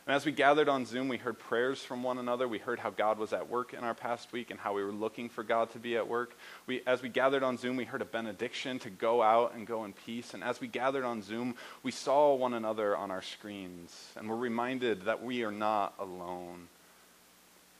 And 0.07 0.15
as 0.15 0.25
we 0.25 0.31
gathered 0.31 0.69
on 0.69 0.87
Zoom, 0.87 1.09
we 1.09 1.17
heard 1.17 1.37
prayers 1.37 1.83
from 1.83 2.05
one 2.05 2.19
another. 2.19 2.47
We 2.47 2.59
heard 2.59 2.79
how 2.79 2.91
God 2.91 3.19
was 3.19 3.33
at 3.33 3.51
work 3.51 3.75
in 3.75 3.83
our 3.83 3.95
past 3.95 4.31
week 4.33 4.53
and 4.53 4.61
how 4.61 4.73
we 4.73 4.85
were 4.85 4.93
looking 4.93 5.29
for 5.29 5.43
God 5.43 5.71
to 5.73 5.81
be 5.81 5.97
at 5.97 6.07
work. 6.07 6.37
We, 6.69 6.81
as 6.87 7.03
we 7.03 7.09
gathered 7.09 7.43
on 7.43 7.59
Zoom, 7.59 7.75
we 7.77 7.85
heard 7.85 8.03
a 8.03 8.07
benediction 8.07 8.79
to 8.81 8.91
go 8.91 9.21
out 9.21 9.55
and 9.55 9.67
go 9.67 9.85
in 9.85 9.93
peace. 9.93 10.33
And 10.33 10.45
as 10.45 10.61
we 10.61 10.69
gathered 10.69 11.05
on 11.05 11.23
Zoom, 11.23 11.57
we 11.83 11.91
saw 11.91 12.37
one 12.37 12.55
another 12.55 12.97
on 12.97 13.11
our 13.11 13.23
screens 13.23 14.13
and 14.17 14.29
were 14.29 14.37
reminded 14.37 15.07
that 15.07 15.25
we 15.25 15.43
are 15.43 15.51
not 15.51 15.93
alone. 15.99 16.69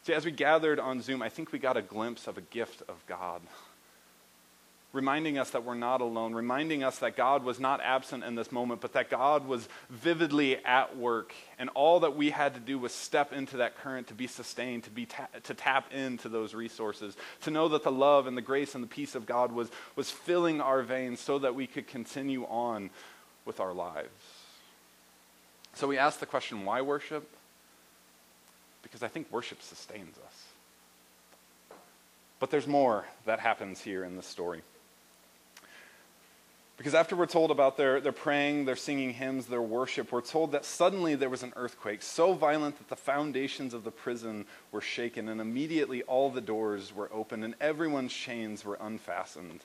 See, 0.03 0.13
as 0.13 0.25
we 0.25 0.33
gathered 0.33 0.81
on 0.81 1.03
Zoom, 1.03 1.23
I 1.23 1.29
think 1.29 1.53
we 1.53 1.61
got 1.61 1.77
a 1.77 1.83
glimpse 1.83 2.27
of 2.27 2.39
a 2.39 2.43
gift 2.43 2.83
of 2.89 2.97
God 3.07 3.41
reminding 4.93 5.37
us 5.37 5.51
that 5.51 5.65
we're 5.65 5.75
not 5.75 6.01
alone, 6.01 6.33
reminding 6.33 6.83
us 6.83 6.99
that 7.01 7.17
God 7.17 7.45
was 7.45 7.61
not 7.61 7.81
absent 7.83 8.25
in 8.25 8.35
this 8.35 8.51
moment, 8.51 8.81
but 8.81 8.95
that 8.95 9.11
God 9.11 9.47
was 9.47 9.69
vividly 9.91 10.57
at 10.65 10.97
work. 10.97 11.35
And 11.59 11.69
all 11.75 12.01
that 12.01 12.17
we 12.17 12.31
had 12.31 12.55
to 12.55 12.61
do 12.61 12.79
was 12.79 12.93
step 12.93 13.33
into 13.33 13.59
that 13.59 13.77
current 13.77 14.07
to 14.09 14.15
be 14.15 14.27
sustained, 14.27 14.85
to, 14.85 14.91
be 14.91 15.07
ta- 15.07 15.29
to 15.43 15.55
tap 15.55 15.93
into 15.93 16.29
those 16.29 16.55
resources, 16.55 17.17
to 17.43 17.51
know 17.51 17.69
that 17.69 17.83
the 17.83 17.93
love 17.93 18.27
and 18.27 18.37
the 18.37 18.43
grace 18.43 18.75
and 18.75 18.83
the 18.83 18.89
peace 18.89 19.15
of 19.15 19.27
God 19.27 19.53
was, 19.53 19.71
was 19.97 20.11
filling 20.11 20.61
our 20.61 20.83
veins 20.83 21.21
so 21.21 21.39
that 21.41 21.55
we 21.55 21.67
could 21.67 21.87
continue 21.87 22.45
on 22.45 22.91
with 23.45 23.61
our 23.61 23.75
lives. 23.75 24.09
So 25.75 25.87
we 25.87 25.99
ask 25.99 26.21
the 26.21 26.27
question 26.27 26.65
why 26.65 26.81
worship? 26.81 27.29
Because 28.83 29.03
I 29.03 29.09
think 29.09 29.31
worship 29.31 29.61
sustains 29.61 30.17
us. 30.17 30.45
But 32.39 32.51
there's 32.51 32.67
more 32.67 33.05
that 33.25 33.41
happens 33.41 33.81
here 33.81 34.05
in 34.05 34.17
this 34.17 34.27
story. 34.27 34.63
Because 36.77 36.95
after 36.95 37.17
we're 37.17 37.27
told 37.27 37.51
about 37.51 37.79
their, 37.79 38.01
their 38.01 38.13
praying, 38.13 38.67
their 38.67 38.77
singing 38.77 39.15
hymns, 39.15 39.47
their 39.47 39.63
worship, 39.63 40.13
we're 40.13 40.21
told 40.21 40.53
that 40.53 40.65
suddenly 40.65 41.15
there 41.15 41.31
was 41.31 41.43
an 41.43 41.55
earthquake 41.57 42.03
so 42.03 42.35
violent 42.35 42.77
that 42.77 42.89
the 42.89 42.97
foundations 42.97 43.73
of 43.73 43.83
the 43.83 43.91
prison 43.91 44.45
were 44.73 44.83
shaken, 44.83 45.31
and 45.31 45.41
immediately 45.41 46.03
all 46.03 46.29
the 46.31 46.43
doors 46.43 46.95
were 46.95 47.11
opened 47.13 47.45
and 47.45 47.55
everyone's 47.61 48.13
chains 48.13 48.65
were 48.65 48.77
unfastened. 48.79 49.61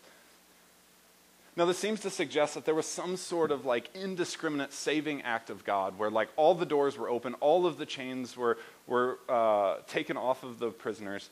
Now, 1.58 1.66
this 1.66 1.78
seems 1.78 2.00
to 2.02 2.10
suggest 2.10 2.54
that 2.54 2.64
there 2.64 2.74
was 2.74 2.86
some 2.86 3.18
sort 3.18 3.52
of 3.52 3.66
like 3.66 3.94
indiscriminate 3.94 4.72
saving 4.72 5.24
act 5.24 5.50
of 5.50 5.66
God 5.66 6.00
where 6.00 6.10
like 6.10 6.30
all 6.38 6.56
the 6.56 6.66
doors 6.66 6.98
were 6.98 7.10
open, 7.10 7.34
all 7.36 7.66
of 7.66 7.78
the 7.78 7.86
chains 7.86 8.38
were, 8.38 8.58
were 8.88 9.20
uh, 9.28 9.76
taken 9.86 10.16
off 10.16 10.44
of 10.44 10.60
the 10.60 10.70
prisoners. 10.70 11.30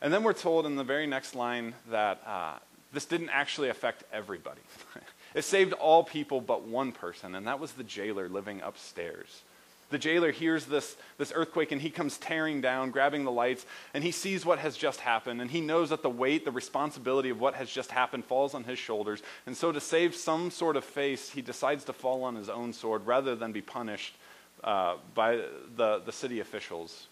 And 0.00 0.14
then 0.14 0.22
we're 0.22 0.32
told 0.32 0.64
in 0.64 0.76
the 0.76 0.84
very 0.84 1.06
next 1.06 1.34
line 1.34 1.74
that 1.90 2.22
uh, 2.26 2.54
this 2.92 3.04
didn't 3.04 3.30
actually 3.30 3.68
affect 3.68 4.04
everybody. 4.12 4.60
it 5.34 5.42
saved 5.42 5.72
all 5.74 6.04
people 6.04 6.40
but 6.40 6.62
one 6.62 6.92
person, 6.92 7.34
and 7.34 7.46
that 7.46 7.60
was 7.60 7.72
the 7.72 7.84
jailer 7.84 8.28
living 8.28 8.60
upstairs. 8.62 9.42
The 9.90 9.98
jailer 9.98 10.30
hears 10.30 10.66
this, 10.66 10.96
this 11.18 11.32
earthquake 11.34 11.72
and 11.72 11.82
he 11.82 11.90
comes 11.90 12.16
tearing 12.16 12.60
down, 12.60 12.92
grabbing 12.92 13.24
the 13.24 13.32
lights, 13.32 13.66
and 13.92 14.04
he 14.04 14.12
sees 14.12 14.46
what 14.46 14.60
has 14.60 14.76
just 14.76 15.00
happened. 15.00 15.40
And 15.40 15.50
he 15.50 15.60
knows 15.60 15.90
that 15.90 16.02
the 16.02 16.10
weight, 16.10 16.44
the 16.44 16.52
responsibility 16.52 17.28
of 17.28 17.40
what 17.40 17.54
has 17.54 17.68
just 17.68 17.90
happened 17.90 18.24
falls 18.24 18.54
on 18.54 18.62
his 18.62 18.78
shoulders. 18.78 19.20
And 19.46 19.56
so, 19.56 19.72
to 19.72 19.80
save 19.80 20.14
some 20.14 20.52
sort 20.52 20.76
of 20.76 20.84
face, 20.84 21.30
he 21.30 21.42
decides 21.42 21.84
to 21.84 21.92
fall 21.92 22.22
on 22.22 22.36
his 22.36 22.48
own 22.48 22.72
sword 22.72 23.04
rather 23.04 23.34
than 23.34 23.50
be 23.50 23.62
punished 23.62 24.14
uh, 24.62 24.94
by 25.14 25.40
the, 25.76 26.02
the 26.06 26.12
city 26.12 26.38
officials. 26.38 27.08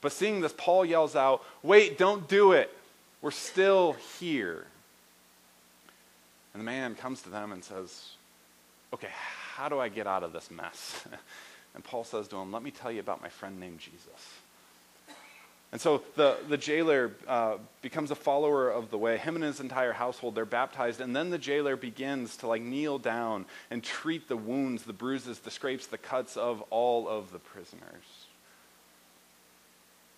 But 0.00 0.12
seeing 0.12 0.40
this, 0.40 0.54
Paul 0.56 0.86
yells 0.86 1.14
out, 1.14 1.44
Wait, 1.62 1.98
don't 1.98 2.26
do 2.28 2.52
it. 2.52 2.74
We're 3.20 3.30
still 3.30 3.96
here. 4.18 4.64
And 6.52 6.60
the 6.60 6.64
man 6.64 6.94
comes 6.94 7.22
to 7.22 7.30
them 7.30 7.52
and 7.52 7.62
says, 7.62 8.10
Okay, 8.92 9.10
how 9.54 9.68
do 9.68 9.78
I 9.78 9.88
get 9.88 10.06
out 10.06 10.24
of 10.24 10.32
this 10.32 10.50
mess? 10.50 11.04
and 11.74 11.84
Paul 11.84 12.04
says 12.04 12.28
to 12.28 12.36
him, 12.36 12.52
Let 12.52 12.62
me 12.62 12.70
tell 12.70 12.90
you 12.90 13.00
about 13.00 13.22
my 13.22 13.28
friend 13.28 13.60
named 13.60 13.78
Jesus. 13.78 14.34
And 15.72 15.80
so 15.80 16.02
the, 16.16 16.36
the 16.48 16.56
jailer 16.56 17.12
uh, 17.28 17.58
becomes 17.80 18.10
a 18.10 18.16
follower 18.16 18.68
of 18.68 18.90
the 18.90 18.98
way. 18.98 19.16
Him 19.18 19.36
and 19.36 19.44
his 19.44 19.60
entire 19.60 19.92
household, 19.92 20.34
they're 20.34 20.44
baptized. 20.44 21.00
And 21.00 21.14
then 21.14 21.30
the 21.30 21.38
jailer 21.38 21.76
begins 21.76 22.36
to 22.38 22.48
like 22.48 22.62
kneel 22.62 22.98
down 22.98 23.46
and 23.70 23.82
treat 23.82 24.28
the 24.28 24.36
wounds, 24.36 24.82
the 24.82 24.92
bruises, 24.92 25.38
the 25.38 25.50
scrapes, 25.50 25.86
the 25.86 25.98
cuts 25.98 26.36
of 26.36 26.60
all 26.70 27.08
of 27.08 27.30
the 27.30 27.38
prisoners. 27.38 28.26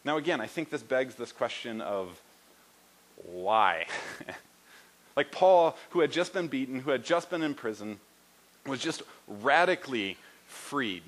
Now, 0.04 0.16
again, 0.16 0.40
I 0.40 0.46
think 0.46 0.70
this 0.70 0.82
begs 0.82 1.16
this 1.16 1.32
question 1.32 1.82
of 1.82 2.18
why? 3.16 3.86
Like 5.16 5.30
Paul, 5.30 5.76
who 5.90 6.00
had 6.00 6.12
just 6.12 6.32
been 6.32 6.48
beaten, 6.48 6.80
who 6.80 6.90
had 6.90 7.04
just 7.04 7.30
been 7.30 7.42
in 7.42 7.54
prison, 7.54 8.00
was 8.66 8.80
just 8.80 9.02
radically 9.26 10.16
freed. 10.46 11.02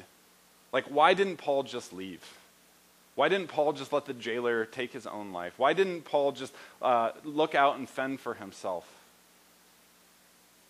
Like, 0.73 0.85
why 0.87 1.15
didn't 1.15 1.37
Paul 1.37 1.63
just 1.63 1.93
leave? 1.93 2.23
Why 3.15 3.29
didn't 3.29 3.49
Paul 3.49 3.73
just 3.73 3.93
let 3.93 4.07
the 4.07 4.13
jailer 4.13 4.65
take 4.65 4.93
his 4.93 5.07
own 5.07 5.33
life? 5.33 5.55
Why 5.57 5.73
didn't 5.73 6.05
Paul 6.05 6.33
just 6.33 6.53
uh, 6.83 7.13
look 7.23 7.55
out 7.55 7.79
and 7.79 7.89
fend 7.89 8.21
for 8.21 8.35
himself? 8.35 8.93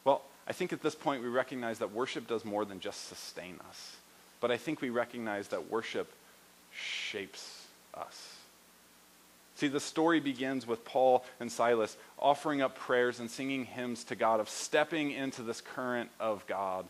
Well, 0.04 0.22
I 0.46 0.52
think 0.52 0.72
at 0.72 0.82
this 0.82 0.94
point 0.94 1.22
we 1.22 1.28
recognize 1.28 1.78
that 1.78 1.92
worship 1.92 2.28
does 2.28 2.44
more 2.44 2.66
than 2.66 2.80
just 2.80 3.08
sustain 3.08 3.58
us. 3.70 3.96
But 4.40 4.50
I 4.50 4.58
think 4.58 4.82
we 4.82 4.90
recognize 4.90 5.48
that 5.48 5.70
worship 5.70 6.12
shapes 6.70 7.66
us. 7.94 8.33
See, 9.56 9.68
the 9.68 9.80
story 9.80 10.20
begins 10.20 10.66
with 10.66 10.84
Paul 10.84 11.24
and 11.38 11.50
Silas 11.50 11.96
offering 12.18 12.60
up 12.60 12.76
prayers 12.76 13.20
and 13.20 13.30
singing 13.30 13.64
hymns 13.64 14.04
to 14.04 14.16
God, 14.16 14.40
of 14.40 14.48
stepping 14.48 15.12
into 15.12 15.42
this 15.42 15.60
current 15.60 16.10
of 16.18 16.46
God. 16.46 16.86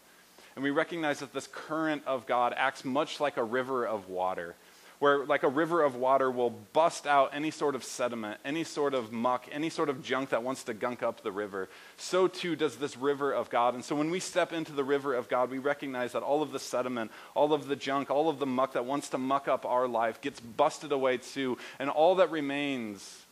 And 0.54 0.62
we 0.64 0.71
recognize 0.71 1.18
that 1.21 1.35
this 1.35 1.49
current 1.49 2.02
of 2.06 2.26
God 2.26 2.54
acts 2.56 2.85
much 2.85 3.21
like 3.21 3.37
a 3.37 3.44
river 3.44 3.87
of 3.87 4.09
water 4.09 4.54
where 4.98 5.24
like 5.24 5.42
a 5.42 5.48
river 5.48 5.82
of 5.82 5.96
water 5.96 6.30
will 6.30 6.50
bust 6.50 7.06
out 7.06 7.30
any 7.32 7.50
sort 7.50 7.74
of 7.74 7.84
sediment, 7.84 8.38
any 8.44 8.64
sort 8.64 8.94
of 8.94 9.12
muck, 9.12 9.46
any 9.52 9.70
sort 9.70 9.88
of 9.88 10.02
junk 10.02 10.30
that 10.30 10.42
wants 10.42 10.64
to 10.64 10.74
gunk 10.74 11.02
up 11.02 11.22
the 11.22 11.32
river. 11.32 11.68
So 11.96 12.28
too 12.28 12.56
does 12.56 12.76
this 12.76 12.96
river 12.96 13.32
of 13.32 13.50
God. 13.50 13.74
And 13.74 13.84
so 13.84 13.96
when 13.96 14.10
we 14.10 14.20
step 14.20 14.52
into 14.52 14.72
the 14.72 14.84
river 14.84 15.14
of 15.14 15.28
God, 15.28 15.50
we 15.50 15.58
recognize 15.58 16.12
that 16.12 16.22
all 16.22 16.42
of 16.42 16.52
the 16.52 16.58
sediment, 16.58 17.10
all 17.34 17.52
of 17.52 17.68
the 17.68 17.76
junk, 17.76 18.10
all 18.10 18.28
of 18.28 18.38
the 18.38 18.46
muck 18.46 18.72
that 18.74 18.84
wants 18.84 19.08
to 19.10 19.18
muck 19.18 19.48
up 19.48 19.64
our 19.64 19.88
life 19.88 20.20
gets 20.20 20.40
busted 20.40 20.92
away 20.92 21.18
too. 21.18 21.58
And 21.78 21.90
all 21.90 22.16
that 22.16 22.30
remains 22.30 23.24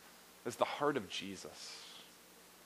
is 0.45 0.55
the 0.55 0.65
heart 0.65 0.97
of 0.97 1.09
Jesus 1.09 1.82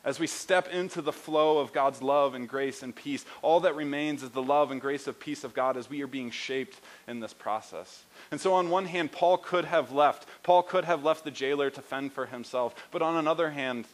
as 0.08 0.22
we 0.22 0.26
step 0.26 0.70
into 0.70 1.02
the 1.02 1.12
flow 1.12 1.58
of 1.58 1.74
God's 1.74 2.02
love 2.02 2.34
and 2.34 2.48
grace 2.48 2.82
and 2.82 2.96
peace, 2.96 3.26
all 3.42 3.60
that 3.60 3.76
remains 3.76 4.24
is 4.24 4.30
the 4.30 4.42
love 4.42 4.72
and 4.72 4.80
grace 4.80 5.06
of 5.06 5.20
peace 5.20 5.44
of 5.44 5.54
God 5.54 5.76
as 5.76 5.90
we 5.90 6.02
are 6.02 6.08
being 6.08 6.32
shaped 6.32 6.80
in 7.10 7.20
this 7.20 7.34
process. 7.34 8.06
And 8.32 8.40
so, 8.40 8.54
on 8.54 8.70
one 8.70 8.86
hand, 8.86 9.12
Paul 9.12 9.38
could 9.38 9.66
have 9.66 9.92
left. 9.92 10.26
Paul 10.44 10.64
could 10.64 10.86
have 10.86 11.04
left 11.04 11.26
the 11.26 11.30
jailer 11.30 11.70
to 11.72 11.82
fend 11.82 12.14
for 12.14 12.26
himself. 12.26 12.74
But 12.90 13.02
on 13.02 13.18
another 13.18 13.50
hand, 13.50 13.86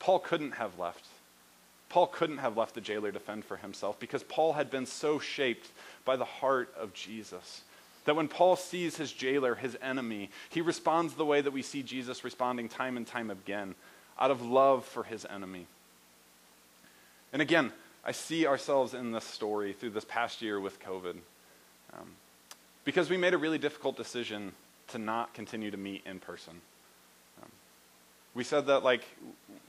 Paul 0.00 0.18
couldn't 0.18 0.54
have 0.54 0.76
left. 0.80 1.06
Paul 1.90 2.08
couldn't 2.08 2.38
have 2.38 2.56
left 2.56 2.74
the 2.74 2.80
jailer 2.80 3.12
to 3.12 3.20
fend 3.20 3.44
for 3.44 3.56
himself 3.56 4.00
because 4.00 4.24
Paul 4.24 4.54
had 4.54 4.68
been 4.68 4.84
so 4.84 5.20
shaped 5.20 5.70
by 6.04 6.16
the 6.16 6.24
heart 6.24 6.74
of 6.76 6.92
Jesus. 6.92 7.62
That 8.04 8.16
when 8.16 8.26
Paul 8.26 8.56
sees 8.56 8.96
his 8.96 9.12
jailer, 9.12 9.54
his 9.54 9.78
enemy, 9.80 10.30
he 10.48 10.60
responds 10.60 11.14
the 11.14 11.24
way 11.24 11.40
that 11.40 11.52
we 11.52 11.62
see 11.62 11.84
Jesus 11.84 12.24
responding 12.24 12.68
time 12.68 12.96
and 12.96 13.06
time 13.06 13.30
again 13.30 13.76
out 14.20 14.30
of 14.30 14.42
love 14.42 14.84
for 14.84 15.02
his 15.02 15.24
enemy. 15.24 15.66
And 17.32 17.40
again, 17.40 17.72
I 18.04 18.12
see 18.12 18.46
ourselves 18.46 18.94
in 18.94 19.12
this 19.12 19.24
story 19.24 19.72
through 19.72 19.90
this 19.90 20.04
past 20.04 20.42
year 20.42 20.58
with 20.58 20.80
COVID. 20.80 21.16
Um, 21.92 22.08
because 22.84 23.10
we 23.10 23.16
made 23.16 23.34
a 23.34 23.38
really 23.38 23.58
difficult 23.58 23.96
decision 23.96 24.52
to 24.88 24.98
not 24.98 25.34
continue 25.34 25.70
to 25.70 25.76
meet 25.76 26.02
in 26.06 26.18
person. 26.18 26.54
Um, 27.42 27.50
we 28.34 28.44
said 28.44 28.66
that, 28.66 28.82
like, 28.82 29.04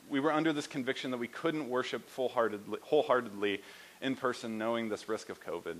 we 0.09 0.19
were 0.19 0.31
under 0.31 0.53
this 0.53 0.67
conviction 0.67 1.11
that 1.11 1.17
we 1.17 1.27
couldn't 1.27 1.69
worship 1.69 2.09
wholeheartedly 2.15 3.61
in 4.01 4.15
person, 4.15 4.57
knowing 4.57 4.89
this 4.89 5.07
risk 5.07 5.29
of 5.29 5.43
COVID. 5.43 5.77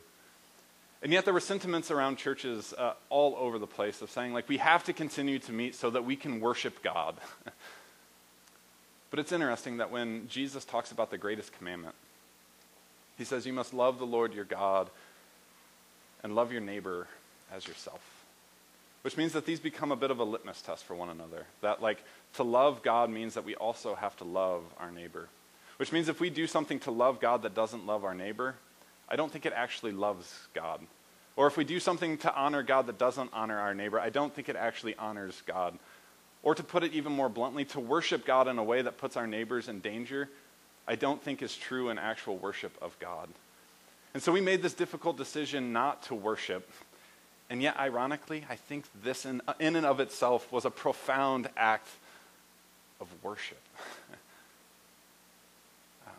And 1.03 1.11
yet, 1.11 1.25
there 1.25 1.33
were 1.33 1.39
sentiments 1.39 1.89
around 1.89 2.17
churches 2.17 2.73
uh, 2.77 2.93
all 3.09 3.35
over 3.39 3.57
the 3.57 3.67
place 3.67 4.01
of 4.01 4.11
saying, 4.11 4.33
like, 4.33 4.47
we 4.47 4.57
have 4.57 4.83
to 4.83 4.93
continue 4.93 5.39
to 5.39 5.51
meet 5.51 5.73
so 5.73 5.89
that 5.89 6.05
we 6.05 6.15
can 6.15 6.39
worship 6.39 6.83
God. 6.83 7.15
But 9.11 9.19
it's 9.19 9.33
interesting 9.33 9.77
that 9.77 9.91
when 9.91 10.27
Jesus 10.29 10.65
talks 10.65 10.91
about 10.91 11.11
the 11.11 11.17
greatest 11.17 11.55
commandment, 11.57 11.95
he 13.17 13.25
says, 13.25 13.45
You 13.45 13.53
must 13.53 13.73
love 13.73 13.99
the 13.99 14.05
Lord 14.05 14.33
your 14.33 14.45
God 14.45 14.89
and 16.23 16.33
love 16.33 16.51
your 16.51 16.61
neighbor 16.61 17.07
as 17.53 17.67
yourself. 17.67 18.01
Which 19.03 19.17
means 19.17 19.33
that 19.33 19.45
these 19.45 19.59
become 19.59 19.91
a 19.91 19.95
bit 19.95 20.11
of 20.11 20.19
a 20.19 20.23
litmus 20.23 20.61
test 20.61 20.85
for 20.85 20.95
one 20.95 21.09
another. 21.09 21.45
That, 21.61 21.81
like, 21.81 22.03
to 22.35 22.43
love 22.43 22.83
God 22.83 23.09
means 23.09 23.33
that 23.33 23.45
we 23.45 23.55
also 23.55 23.95
have 23.95 24.15
to 24.17 24.23
love 24.23 24.63
our 24.79 24.91
neighbor. 24.91 25.27
Which 25.77 25.91
means 25.91 26.07
if 26.07 26.19
we 26.19 26.29
do 26.29 26.47
something 26.47 26.79
to 26.81 26.91
love 26.91 27.19
God 27.19 27.41
that 27.41 27.55
doesn't 27.55 27.85
love 27.85 28.05
our 28.05 28.13
neighbor, 28.13 28.55
I 29.09 29.15
don't 29.15 29.31
think 29.31 29.45
it 29.45 29.53
actually 29.55 29.91
loves 29.91 30.47
God. 30.53 30.81
Or 31.35 31.47
if 31.47 31.57
we 31.57 31.63
do 31.63 31.79
something 31.79 32.17
to 32.19 32.33
honor 32.35 32.61
God 32.61 32.87
that 32.87 32.99
doesn't 32.99 33.31
honor 33.33 33.57
our 33.57 33.73
neighbor, 33.73 33.99
I 33.99 34.09
don't 34.09 34.33
think 34.33 34.47
it 34.47 34.55
actually 34.55 34.95
honors 34.95 35.41
God. 35.47 35.77
Or 36.43 36.55
to 36.55 36.63
put 36.63 36.83
it 36.83 36.93
even 36.93 37.11
more 37.11 37.29
bluntly, 37.29 37.65
to 37.65 37.79
worship 37.79 38.25
God 38.25 38.47
in 38.47 38.57
a 38.57 38.63
way 38.63 38.81
that 38.81 38.97
puts 38.97 39.15
our 39.15 39.27
neighbors 39.27 39.67
in 39.67 39.79
danger, 39.79 40.27
I 40.87 40.95
don't 40.95 41.21
think 41.21 41.41
is 41.41 41.55
true 41.55 41.89
in 41.89 41.99
actual 41.99 42.37
worship 42.37 42.75
of 42.81 42.97
God. 42.99 43.29
And 44.13 44.21
so 44.21 44.31
we 44.31 44.41
made 44.41 44.61
this 44.61 44.73
difficult 44.73 45.17
decision 45.17 45.71
not 45.71 46.03
to 46.03 46.15
worship. 46.15 46.69
And 47.49 47.61
yet, 47.61 47.77
ironically, 47.77 48.45
I 48.49 48.55
think 48.55 48.85
this 49.03 49.25
in, 49.25 49.41
in 49.59 49.75
and 49.75 49.85
of 49.85 49.99
itself 49.99 50.51
was 50.51 50.65
a 50.65 50.71
profound 50.71 51.49
act 51.55 51.87
of 52.99 53.07
worship. 53.23 53.61
um, 56.07 56.13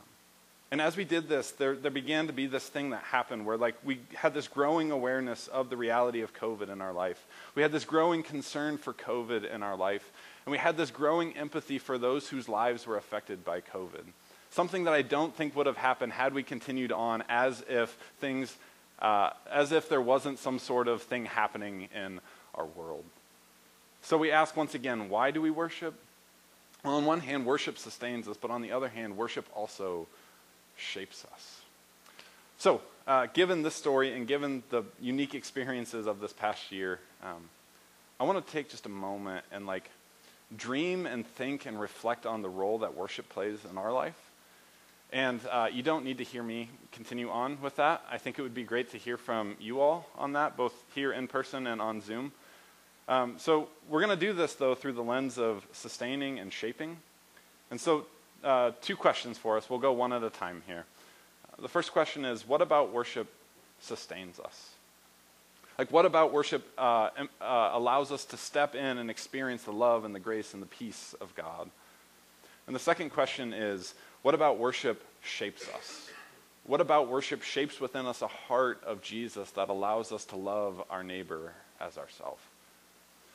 and 0.73 0.81
as 0.81 0.97
we 0.97 1.05
did 1.05 1.29
this, 1.29 1.51
there, 1.51 1.77
there 1.77 1.91
began 1.91 2.29
to 2.29 2.33
be 2.33 2.47
this 2.47 2.67
thing 2.67 2.91
that 2.91 3.03
happened 3.03 3.45
where, 3.45 3.59
like, 3.59 3.75
we 3.85 4.01
had 4.15 4.33
this 4.33 4.49
growing 4.49 4.91
awareness 4.91 5.47
of 5.49 5.69
the 5.69 5.77
reality 5.77 6.23
of 6.23 6.35
COVID 6.35 6.71
in 6.71 6.81
our 6.81 6.95
life. 6.95 7.27
We 7.55 7.61
had 7.61 7.73
this 7.73 7.85
growing 7.85 8.23
concern 8.23 8.79
for 8.79 8.95
COVID 8.95 9.55
in 9.55 9.63
our 9.63 9.77
life. 9.77 10.11
And 10.47 10.51
we 10.51 10.57
had 10.57 10.79
this 10.79 10.91
growing 10.91 11.37
empathy 11.37 11.79
for 11.79 11.99
those 11.99 12.31
whose 12.31 12.49
lives 12.49 12.87
were 12.87 12.97
affected 12.97 13.45
by 13.45 13.61
COVID. 13.61 14.03
Something 14.51 14.85
that 14.85 14.95
I 14.95 15.03
don't 15.03 15.37
think 15.37 15.55
would 15.57 15.67
have 15.67 15.77
happened 15.77 16.15
had 16.15 16.33
we 16.33 16.43
continued 16.43 16.91
on 16.91 17.23
as 17.29 17.63
if 17.69 17.91
things, 18.19 18.57
uh, 18.99 19.29
as 19.51 19.73
if 19.73 19.91
there 19.91 20.01
wasn't 20.01 20.39
some 20.39 20.59
sort 20.59 20.89
of 20.89 21.03
thing 21.03 21.27
happening 21.27 21.91
in 21.95 22.19
our 22.55 22.65
world. 22.65 23.05
So 24.01 24.17
we 24.17 24.31
ask 24.31 24.57
once 24.57 24.75
again, 24.75 25.11
why 25.11 25.33
do 25.33 25.43
we 25.43 25.51
worship? 25.51 25.95
Well, 26.83 26.95
on 26.95 27.05
one 27.05 27.21
hand, 27.21 27.45
worship 27.45 27.77
sustains 27.77 28.27
us, 28.27 28.39
but 28.41 28.51
on 28.51 28.63
the 28.63 28.73
other 28.73 28.89
hand, 28.89 29.19
worship 29.19 29.47
also 29.55 30.07
shapes 30.83 31.25
us. 31.33 31.61
So, 32.59 32.81
uh, 33.07 33.27
given 33.33 33.63
this 33.63 33.75
story 33.75 34.13
and 34.13 34.27
given 34.27 34.63
the 34.71 34.85
unique 35.01 35.35
experiences 35.35 36.07
of 36.07 36.21
this 36.21 36.33
past 36.33 36.71
year, 36.71 37.01
um, 37.23 37.49
I 38.21 38.25
want 38.25 38.45
to 38.45 38.53
take 38.53 38.71
just 38.71 38.87
a 38.87 38.91
moment 38.91 39.45
and 39.51 39.67
like 39.67 39.91
dream 40.57 41.07
and 41.07 41.27
think 41.27 41.67
and 41.67 41.81
reflect 41.81 42.27
on 42.27 42.43
the 42.43 42.49
role 42.49 42.79
that 42.79 42.95
worship 42.97 43.29
plays 43.29 43.59
in 43.69 43.79
our 43.79 43.93
life. 43.93 44.15
And 45.13 45.41
uh, 45.51 45.69
you 45.71 45.83
don't 45.83 46.05
need 46.05 46.19
to 46.19 46.25
hear 46.25 46.43
me 46.43 46.71
continue 46.93 47.29
on 47.29 47.61
with 47.61 47.77
that. 47.77 48.03
I 48.11 48.19
think 48.19 48.39
it 48.39 48.43
would 48.43 48.55
be 48.55 48.63
great 48.63 48.91
to 48.93 48.99
hear 48.99 49.17
from 49.17 49.57
you 49.61 49.81
all 49.81 50.09
on 50.17 50.33
that, 50.33 50.57
both 50.57 50.73
here 50.95 51.13
in 51.13 51.27
person 51.29 51.67
and 51.67 51.83
on 51.83 52.01
Zoom. 52.01 52.33
Um, 53.09 53.35
so 53.39 53.69
we're 53.89 54.01
going 54.01 54.19
to 54.19 54.27
do 54.27 54.33
this, 54.33 54.55
though, 54.55 54.75
through 54.75 54.93
the 54.93 55.03
lens 55.03 55.37
of 55.37 55.67
sustaining 55.73 56.39
and 56.39 56.53
shaping. 56.53 56.97
And 57.71 57.81
so, 57.81 58.07
uh, 58.45 58.73
two 58.81 58.97
questions 58.97 59.39
for 59.39 59.57
us. 59.57 59.69
We'll 59.69 59.79
go 59.79 59.93
one 59.93 60.13
at 60.13 60.23
a 60.23 60.31
time 60.31 60.63
here. 60.67 60.85
The 61.59 61.69
first 61.69 61.93
question 61.93 62.25
is 62.25 62.47
what 62.47 62.63
about 62.63 62.93
worship 62.93 63.29
sustains 63.81 64.41
us? 64.41 64.71
Like, 65.79 65.91
what 65.91 66.05
about 66.05 66.33
worship 66.33 66.67
uh, 66.77 67.09
uh, 67.41 67.71
allows 67.73 68.13
us 68.13 68.25
to 68.27 68.37
step 68.37 68.75
in 68.75 68.99
and 68.99 69.11
experience 69.11 69.65
the 69.65 69.73
love 69.73 70.05
and 70.05 70.15
the 70.15 70.21
grace 70.21 70.55
and 70.55 70.63
the 70.63 70.67
peace 70.67 71.15
of 71.21 71.35
God? 71.35 71.71
And 72.67 72.77
the 72.77 72.81
second 72.81 73.11
question 73.11 73.53
is 73.53 73.95
what 74.23 74.35
about 74.35 74.59
worship 74.59 75.03
shapes 75.23 75.69
us? 75.75 76.09
What 76.65 76.81
about 76.81 77.09
worship 77.09 77.43
shapes 77.43 77.81
within 77.81 78.07
us 78.07 78.23
a 78.23 78.29
heart 78.29 78.83
of 78.85 79.03
Jesus 79.03 79.51
that 79.53 79.69
allows 79.69 80.13
us 80.13 80.25
to 80.27 80.37
love 80.37 80.83
our 80.91 81.03
neighbor 81.03 81.53
as 81.81 81.99
ourselves? 81.99 82.41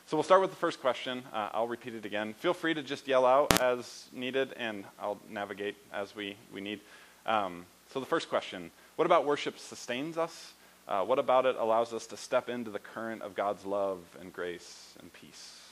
So 0.07 0.17
we'll 0.17 0.23
start 0.23 0.41
with 0.41 0.49
the 0.49 0.57
first 0.57 0.81
question. 0.81 1.21
Uh, 1.33 1.49
I'll 1.53 1.67
repeat 1.67 1.93
it 1.93 2.05
again. 2.05 2.33
Feel 2.33 2.53
free 2.53 2.73
to 2.73 2.81
just 2.81 3.07
yell 3.07 3.25
out 3.25 3.59
as 3.61 4.07
needed, 4.13 4.53
and 4.57 4.85
I'll 4.99 5.19
navigate 5.29 5.75
as 5.93 6.15
we, 6.15 6.37
we 6.53 6.61
need. 6.61 6.79
Um, 7.25 7.65
so 7.91 7.99
the 7.99 8.05
first 8.05 8.29
question 8.29 8.71
What 8.95 9.05
about 9.05 9.25
worship 9.25 9.59
sustains 9.59 10.17
us? 10.17 10.53
Uh, 10.87 11.03
what 11.03 11.19
about 11.19 11.45
it 11.45 11.57
allows 11.59 11.93
us 11.93 12.07
to 12.07 12.17
step 12.17 12.47
into 12.47 12.71
the 12.71 12.79
current 12.79 13.21
of 13.21 13.35
God's 13.35 13.65
love 13.65 13.99
and 14.21 14.31
grace 14.31 14.95
and 15.01 15.11
peace? 15.11 15.67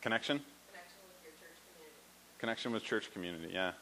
Connection? 0.00 0.40
Connection 0.72 0.96
with 1.12 1.20
your 1.22 1.32
church 1.36 1.60
community. 1.68 1.92
Connection 2.38 2.72
with 2.72 2.82
church 2.82 3.12
community, 3.12 3.52
yeah. 3.52 3.76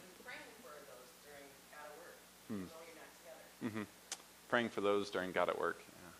And 0.00 0.08
praying 0.24 0.48
for 0.64 0.72
those 0.88 1.12
during 1.20 1.44
God 1.68 1.84
at 1.84 2.00
work. 2.00 2.16
Hmm. 2.48 2.64
Though 2.64 2.80
you're 2.88 2.96
not 2.96 3.12
together. 3.68 3.74
hmm 3.74 3.82
Praying 4.48 4.68
for 4.68 4.80
those 4.82 5.10
during 5.10 5.32
God 5.32 5.48
at 5.48 5.58
work. 5.58 5.78
Yeah. 5.80 6.10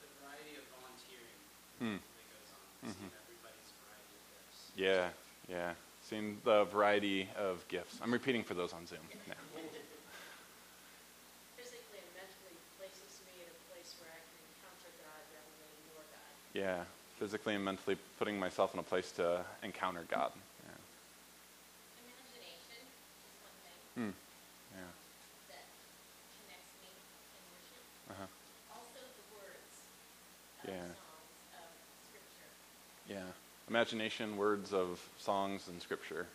the 0.00 0.08
variety 0.22 0.56
of 0.56 0.64
volunteering 0.72 1.36
Hmm. 1.78 1.98
that 2.00 2.26
goes 2.30 2.50
on, 2.54 2.62
seeing 2.94 3.10
everybody's 3.12 3.70
variety 3.84 4.14
of 4.16 4.24
gifts. 4.32 4.60
Yeah, 4.76 5.08
yeah. 5.48 5.72
Seeing 6.08 6.38
the 6.44 6.64
variety 6.64 7.28
of 7.36 7.66
gifts. 7.68 7.98
I'm 8.02 8.12
repeating 8.12 8.42
for 8.44 8.54
those 8.54 8.72
on 8.72 8.86
Zoom. 8.86 8.98
Yeah. 9.28 9.34
Physically 11.56 11.98
and 12.02 12.10
mentally 12.16 12.56
places 12.78 13.20
me 13.26 13.34
in 13.42 13.48
a 13.48 13.58
place 13.70 13.94
where 14.00 14.10
I 14.10 14.20
can 14.20 14.40
encounter 14.50 14.90
God 15.00 15.22
rather 15.34 15.54
than 15.60 15.70
ignore 15.80 16.04
God. 16.10 16.32
Yeah. 16.54 16.84
Physically 17.18 17.54
and 17.54 17.64
mentally 17.64 17.96
putting 18.18 18.38
myself 18.38 18.74
in 18.74 18.80
a 18.80 18.82
place 18.82 19.12
to 19.12 19.44
encounter 19.62 20.04
God. 20.10 20.32
Yeah. 20.66 20.74
Imagination 22.04 22.80
is 22.82 23.32
one 23.44 23.54
thing 23.62 23.78
Hmm. 24.00 24.08
Yeah. 24.72 24.80
that 25.52 25.68
connects 26.32 26.72
me 26.80 26.88
in 27.36 27.44
worship. 27.52 27.84
Uh-huh. 28.08 28.24
Also, 28.72 28.96
the 29.12 29.26
words 29.28 29.84
of 30.64 30.70
Yeah. 30.72 30.80
songs 30.96 31.52
of 31.52 31.68
scripture. 32.08 32.48
Yeah. 33.06 33.28
Imagination, 33.68 34.38
words 34.38 34.72
of 34.72 34.98
songs 35.18 35.68
and 35.68 35.82
scripture. 35.82 36.26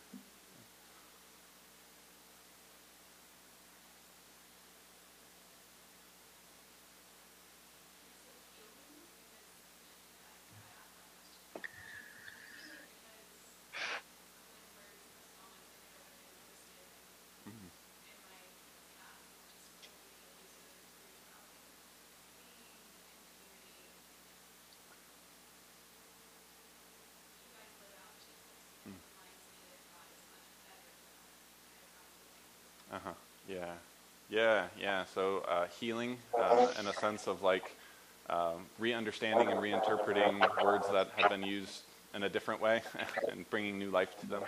Uh 32.91 32.99
huh. 33.04 33.12
Yeah. 33.56 33.74
Yeah. 34.30 34.65
Yeah. 34.80 35.06
So 35.13 35.39
uh, 35.48 35.68
healing 35.80 36.18
uh, 36.39 36.68
in 36.80 36.88
a 36.88 36.94
sense 36.94 37.28
of 37.28 37.41
like 37.44 37.72
um, 38.30 38.65
re-understanding 38.80 39.52
and 39.52 39.60
reinterpreting 39.62 40.48
words 40.60 40.88
that 40.89 41.10
have 41.18 41.30
been 41.30 41.44
used 41.44 41.82
in 42.13 42.24
a 42.24 42.30
different 42.30 42.62
way 42.62 42.82
and 43.32 43.50
bringing 43.50 43.80
new 43.80 43.91
life 43.91 44.20
to 44.22 44.28
them. 44.28 44.44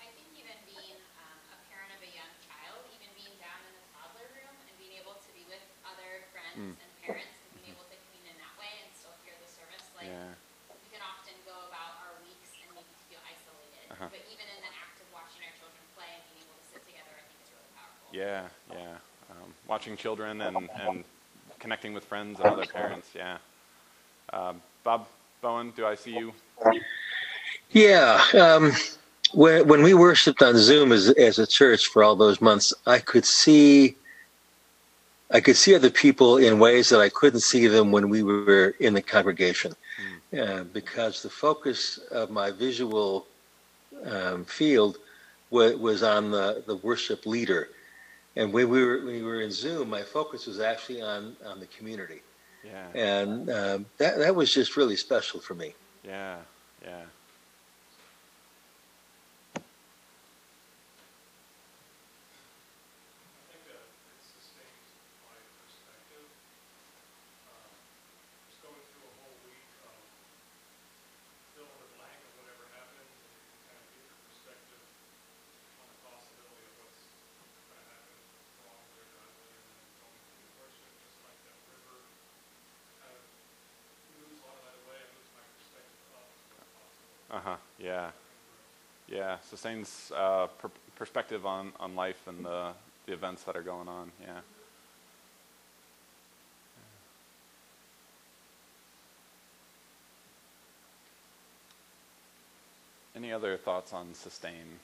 I 0.00 0.06
think 0.16 0.28
even 0.38 0.56
being 0.68 0.96
um, 1.20 1.38
a 1.52 1.58
parent 1.70 1.90
of 1.96 2.00
a 2.02 2.10
young 2.14 2.32
child, 2.46 2.78
even 2.94 3.10
being 3.18 3.34
down 3.40 3.60
in 3.68 3.74
the 3.76 3.84
toddler 3.94 4.28
room 4.38 4.54
and 4.66 4.74
being 4.80 4.94
able 5.00 5.16
to 5.16 5.30
be 5.36 5.44
with 5.50 5.62
other 5.86 6.24
friends 6.32 6.56
and 6.78 6.90
parents 7.04 7.26
and 7.28 7.58
being 7.60 7.72
able 7.74 7.86
to 7.90 7.96
commune 8.08 8.26
in 8.32 8.36
that 8.38 8.54
way 8.58 8.70
and 8.82 8.88
still 8.96 9.14
hear 9.26 9.36
the 9.42 9.48
service, 9.50 9.86
like 9.98 10.08
Yeah. 10.08 10.34
we 10.82 10.88
can 10.92 11.02
often 11.04 11.36
go 11.48 11.54
about 11.68 11.92
our 12.06 12.14
weeks 12.24 12.50
and 12.62 12.70
maybe 12.76 12.92
feel 13.10 13.22
isolated. 13.24 13.82
Uh-huh. 13.92 14.08
But 14.10 14.22
even 14.30 14.46
in 14.46 14.60
the 14.62 14.72
act 14.72 14.96
of 15.02 15.08
watching 15.14 15.42
our 15.44 15.54
children 15.58 15.82
play 15.96 16.10
and 16.12 16.22
being 16.32 16.42
able 16.46 16.56
to 16.58 16.66
sit 16.68 16.82
together, 16.86 17.12
I 17.16 17.24
think 17.28 17.38
is 17.44 17.50
really 17.52 17.72
powerful. 17.76 18.11
Yeah. 18.22 18.42
Yeah. 18.70 18.96
Um, 19.30 19.52
watching 19.66 19.96
children 19.96 20.40
and, 20.42 20.56
and 20.56 21.04
connecting 21.58 21.92
with 21.92 22.04
friends 22.04 22.38
and 22.38 22.48
other 22.48 22.66
parents. 22.66 23.08
Yeah. 23.14 23.38
Um, 24.32 24.62
Bob 24.84 25.08
Bowen, 25.40 25.72
do 25.76 25.86
I 25.86 25.96
see 25.96 26.14
you? 26.16 26.32
Yeah. 27.70 28.22
Um, 28.38 28.72
when, 29.32 29.66
when 29.66 29.82
we 29.82 29.94
worshiped 29.94 30.40
on 30.40 30.56
Zoom 30.56 30.92
as, 30.92 31.10
as 31.10 31.40
a 31.40 31.46
church 31.46 31.86
for 31.88 32.04
all 32.04 32.14
those 32.14 32.40
months, 32.40 32.72
I 32.86 33.00
could 33.00 33.24
see, 33.24 33.96
I 35.32 35.40
could 35.40 35.56
see 35.56 35.74
other 35.74 35.90
people 35.90 36.36
in 36.36 36.60
ways 36.60 36.90
that 36.90 37.00
I 37.00 37.08
couldn't 37.08 37.40
see 37.40 37.66
them 37.66 37.90
when 37.90 38.08
we 38.08 38.22
were 38.22 38.74
in 38.78 38.94
the 38.94 39.02
congregation, 39.02 39.74
uh, 40.38 40.62
because 40.64 41.22
the 41.22 41.30
focus 41.30 41.98
of 42.12 42.30
my 42.30 42.52
visual 42.52 43.26
um, 44.06 44.44
field 44.44 44.98
was, 45.50 45.74
was 45.76 46.02
on 46.02 46.30
the, 46.30 46.62
the 46.66 46.76
worship 46.76 47.26
leader, 47.26 47.68
and 48.36 48.52
when 48.52 48.68
we 48.68 48.84
were 48.84 48.98
when 48.98 49.06
we 49.14 49.22
were 49.22 49.40
in 49.40 49.50
Zoom, 49.50 49.90
my 49.90 50.02
focus 50.02 50.46
was 50.46 50.60
actually 50.60 51.02
on 51.02 51.36
on 51.44 51.60
the 51.60 51.66
community, 51.66 52.22
Yeah. 52.64 52.88
and 52.94 53.50
um, 53.50 53.86
that 53.98 54.18
that 54.18 54.34
was 54.34 54.52
just 54.52 54.76
really 54.76 54.96
special 54.96 55.40
for 55.40 55.54
me. 55.54 55.74
Yeah. 56.04 56.38
Yeah. 56.82 57.02
huh. 87.44 87.56
Yeah. 87.78 88.10
Yeah. 89.08 89.36
Sustains 89.48 90.12
uh, 90.16 90.46
perspective 90.96 91.44
on, 91.46 91.72
on 91.80 91.94
life 91.94 92.26
and 92.26 92.44
the, 92.44 92.72
the 93.06 93.12
events 93.12 93.42
that 93.44 93.56
are 93.56 93.62
going 93.62 93.88
on. 93.88 94.10
Yeah. 94.20 94.40
Any 103.14 103.32
other 103.32 103.56
thoughts 103.58 103.92
on 103.92 104.14
sustain? 104.14 104.78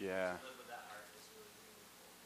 Yeah. 0.00 0.32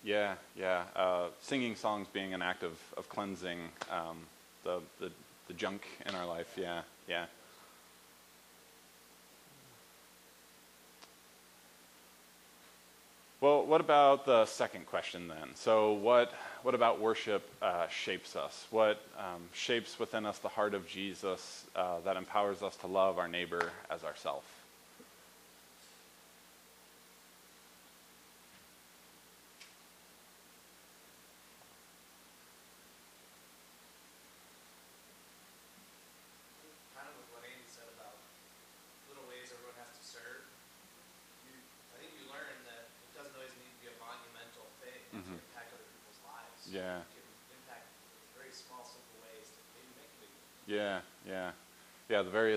Yeah, 0.05 0.35
yeah. 0.57 0.85
Uh, 0.95 1.27
singing 1.41 1.75
songs 1.77 2.07
being 2.13 2.35
an 2.35 2.43
act 2.43 2.63
of, 2.63 2.79
of 2.97 3.09
cleansing 3.09 3.59
um, 3.91 4.19
the, 4.63 4.81
the, 5.01 5.11
the 5.49 5.55
junk 5.55 5.83
in 6.07 6.15
our 6.15 6.27
life. 6.27 6.55
Yeah, 6.57 6.83
yeah. 7.09 7.27
Well, 13.41 13.67
what 13.67 13.81
about 13.81 14.25
the 14.25 14.47
second 14.47 14.87
question 14.87 15.29
then? 15.29 15.55
So, 15.55 15.93
what, 15.93 16.33
what 16.63 16.75
about 16.75 17.01
worship 17.01 17.43
uh, 17.61 17.89
shapes 17.89 18.37
us? 18.37 18.67
What 18.71 19.03
um, 19.19 19.43
shapes 19.53 19.99
within 19.99 20.25
us 20.25 20.39
the 20.39 20.49
heart 20.49 20.75
of 20.75 20.89
Jesus 20.89 21.65
uh, 21.75 22.01
that 22.05 22.17
empowers 22.17 22.63
us 22.63 22.77
to 22.77 22.87
love 22.87 23.19
our 23.19 23.29
neighbor 23.29 23.71
as 23.91 24.05
ourself? 24.05 24.45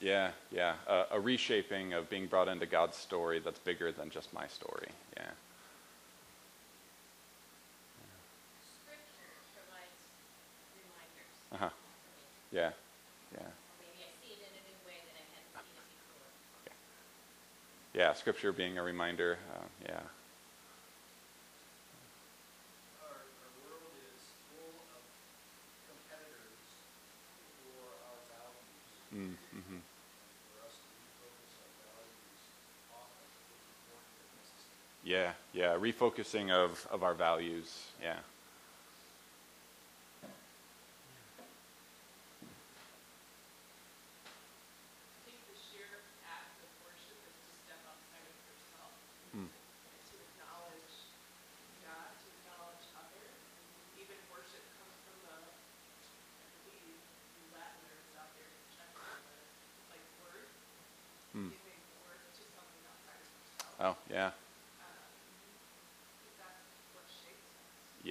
Yeah, 0.00 0.30
yeah. 0.50 0.74
Uh, 0.88 1.04
a 1.12 1.20
reshaping 1.20 1.92
of 1.92 2.08
being 2.10 2.26
brought 2.26 2.48
into 2.48 2.66
God's 2.66 2.96
story 2.96 3.38
that's 3.38 3.58
bigger 3.60 3.92
than 3.92 4.10
just 4.10 4.32
my 4.32 4.46
story. 4.48 4.88
Yeah. 5.16 5.30
Uh 11.52 11.56
huh. 11.58 11.68
Yeah. 12.52 12.70
Yeah. 13.34 13.46
Yeah, 17.94 18.12
scripture 18.14 18.52
being 18.52 18.78
a 18.78 18.82
reminder. 18.82 19.38
Uh, 19.54 19.64
yeah. 19.86 20.00
Yeah, 35.10 35.32
yeah, 35.52 35.76
refocusing 35.76 36.52
of, 36.52 36.86
of 36.88 37.02
our 37.02 37.14
values. 37.14 37.88
Yeah. 38.00 38.18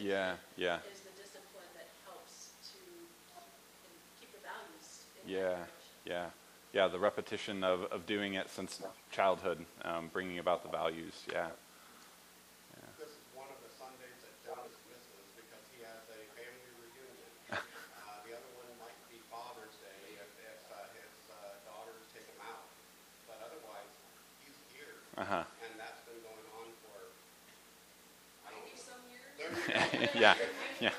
Yeah, 0.00 0.36
yeah. 0.56 0.78
The 0.78 1.22
discipline 1.22 1.68
that 1.74 1.88
helps 2.06 2.52
to 2.72 2.78
keep 4.18 4.32
the 4.32 4.38
values. 4.40 5.04
yeah, 5.26 5.64
yeah. 6.06 6.26
Yeah, 6.72 6.88
the 6.88 6.98
repetition 6.98 7.64
of, 7.64 7.82
of 7.92 8.06
doing 8.06 8.34
it 8.34 8.48
since 8.48 8.80
childhood, 9.10 9.66
um, 9.84 10.08
bringing 10.12 10.38
about 10.38 10.62
the 10.62 10.70
values. 10.70 11.12
Yeah. 11.30 11.48
yeah, 30.14 30.34
yeah. 30.80 30.94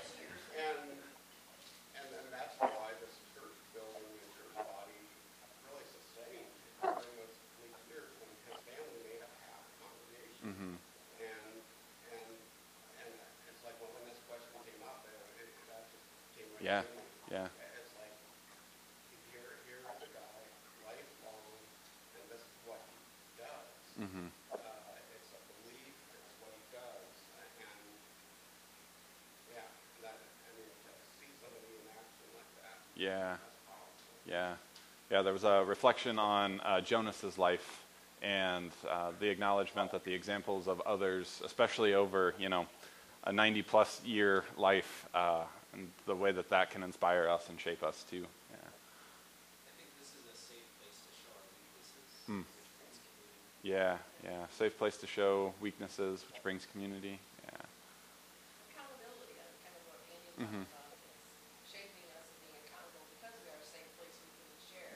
Yeah, 33.01 33.37
yeah, 34.27 34.53
yeah. 35.09 35.23
There 35.23 35.33
was 35.33 35.43
a 35.43 35.63
reflection 35.65 36.19
on 36.19 36.61
uh, 36.61 36.81
Jonas's 36.81 37.39
life 37.39 37.83
and 38.21 38.69
uh, 38.87 39.09
the 39.19 39.27
acknowledgement 39.27 39.91
that 39.93 40.03
the 40.03 40.13
examples 40.13 40.67
of 40.67 40.79
others, 40.81 41.41
especially 41.43 41.95
over 41.95 42.35
you 42.37 42.47
know 42.47 42.67
a 43.23 43.33
90 43.33 43.63
plus 43.63 44.01
year 44.05 44.43
life, 44.55 45.07
uh, 45.15 45.41
and 45.73 45.89
the 46.05 46.15
way 46.15 46.31
that 46.31 46.51
that 46.51 46.69
can 46.69 46.83
inspire 46.83 47.27
us 47.27 47.49
and 47.49 47.59
shape 47.59 47.81
us 47.81 48.05
too. 48.07 48.17
Yeah. 48.17 48.57
To 52.27 52.31
mm. 52.33 52.43
Yeah, 53.63 53.97
yeah. 54.23 54.45
Safe 54.59 54.77
place 54.77 54.97
to 54.97 55.07
show 55.07 55.55
weaknesses, 55.59 56.23
which 56.31 56.43
brings 56.43 56.67
community. 56.71 57.17
Yeah. 57.45 57.65
Accountability, 58.69 59.33
kind 60.37 60.47
of 60.47 60.53
mm-hmm. 60.53 60.81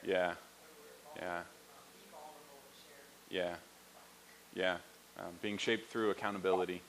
Yeah, 0.06 0.34
Yeah. 1.16 1.42
vulnerable, 1.42 1.82
be 1.92 2.00
vulnerable 2.10 2.62
and 2.62 2.74
share. 2.86 3.04
yeah, 3.28 3.56
yeah. 4.54 4.76
Um, 5.18 5.32
being 5.42 5.58
shaped 5.58 5.90
through 5.90 6.10
accountability. 6.10 6.80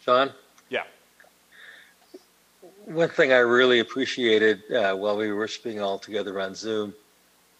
Sean, 0.00 0.32
Yeah. 0.70 0.84
one 2.86 3.08
thing 3.08 3.32
I 3.32 3.38
really 3.38 3.80
appreciated 3.80 4.62
uh, 4.72 4.94
while 4.94 5.16
we 5.16 5.28
were 5.30 5.36
worshiping 5.36 5.80
all 5.80 5.98
together 5.98 6.40
on 6.40 6.54
Zoom 6.54 6.94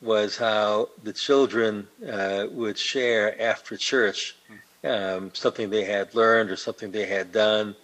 was 0.00 0.36
how 0.36 0.88
the 1.02 1.12
children 1.12 1.86
uh, 2.10 2.46
would 2.50 2.78
share 2.78 3.40
after 3.40 3.76
church 3.76 4.36
um, 4.84 5.30
something 5.34 5.70
they 5.70 5.84
had 5.84 6.14
learned 6.14 6.50
or 6.50 6.56
something 6.56 6.90
they 6.90 7.06
had 7.06 7.32
done, 7.32 7.74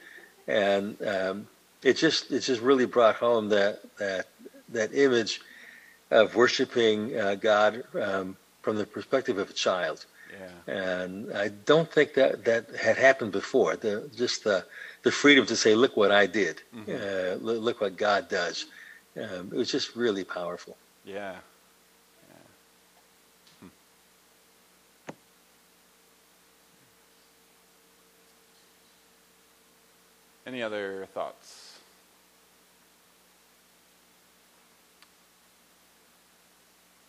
and 0.46 0.96
um, 1.06 1.48
it 1.85 1.97
just 1.97 2.33
it 2.33 2.40
just 2.40 2.61
really 2.61 2.87
brought 2.87 3.16
home 3.16 3.51
that 3.51 3.81
that 3.99 4.27
that 4.70 4.94
image 4.94 5.40
of 6.11 6.35
worshiping 6.35 7.16
uh, 7.18 7.35
God 7.37 7.85
um, 8.01 8.37
from 8.62 8.77
the 8.77 8.87
perspective 8.87 9.38
of 9.38 9.51
a 9.51 9.53
child. 9.53 10.07
Yeah. 10.66 10.75
and 10.75 11.33
I 11.33 11.49
don't 11.49 11.88
think 11.90 12.14
that 12.14 12.44
that 12.44 12.75
had 12.75 12.97
happened 12.97 13.31
before. 13.31 13.77
The 13.77 14.11
just 14.16 14.42
the 14.42 14.64
the 15.05 15.12
freedom 15.12 15.47
to 15.47 15.55
say, 15.55 15.75
"Look 15.77 15.97
what 15.97 16.11
I 16.11 16.27
did. 16.27 16.62
Uh, 16.88 17.37
look, 17.40 17.62
look 17.62 17.81
what 17.81 17.97
God 17.97 18.29
does." 18.29 18.66
Um, 19.16 19.51
it 19.53 19.57
was 19.57 19.70
just 19.70 19.94
really 19.94 20.25
powerful. 20.25 20.77
Yeah. 21.05 21.37
Yeah. 22.29 22.49
Hmm. 23.61 23.68
Any 30.47 30.62
other 30.62 31.07
thoughts? 31.14 31.79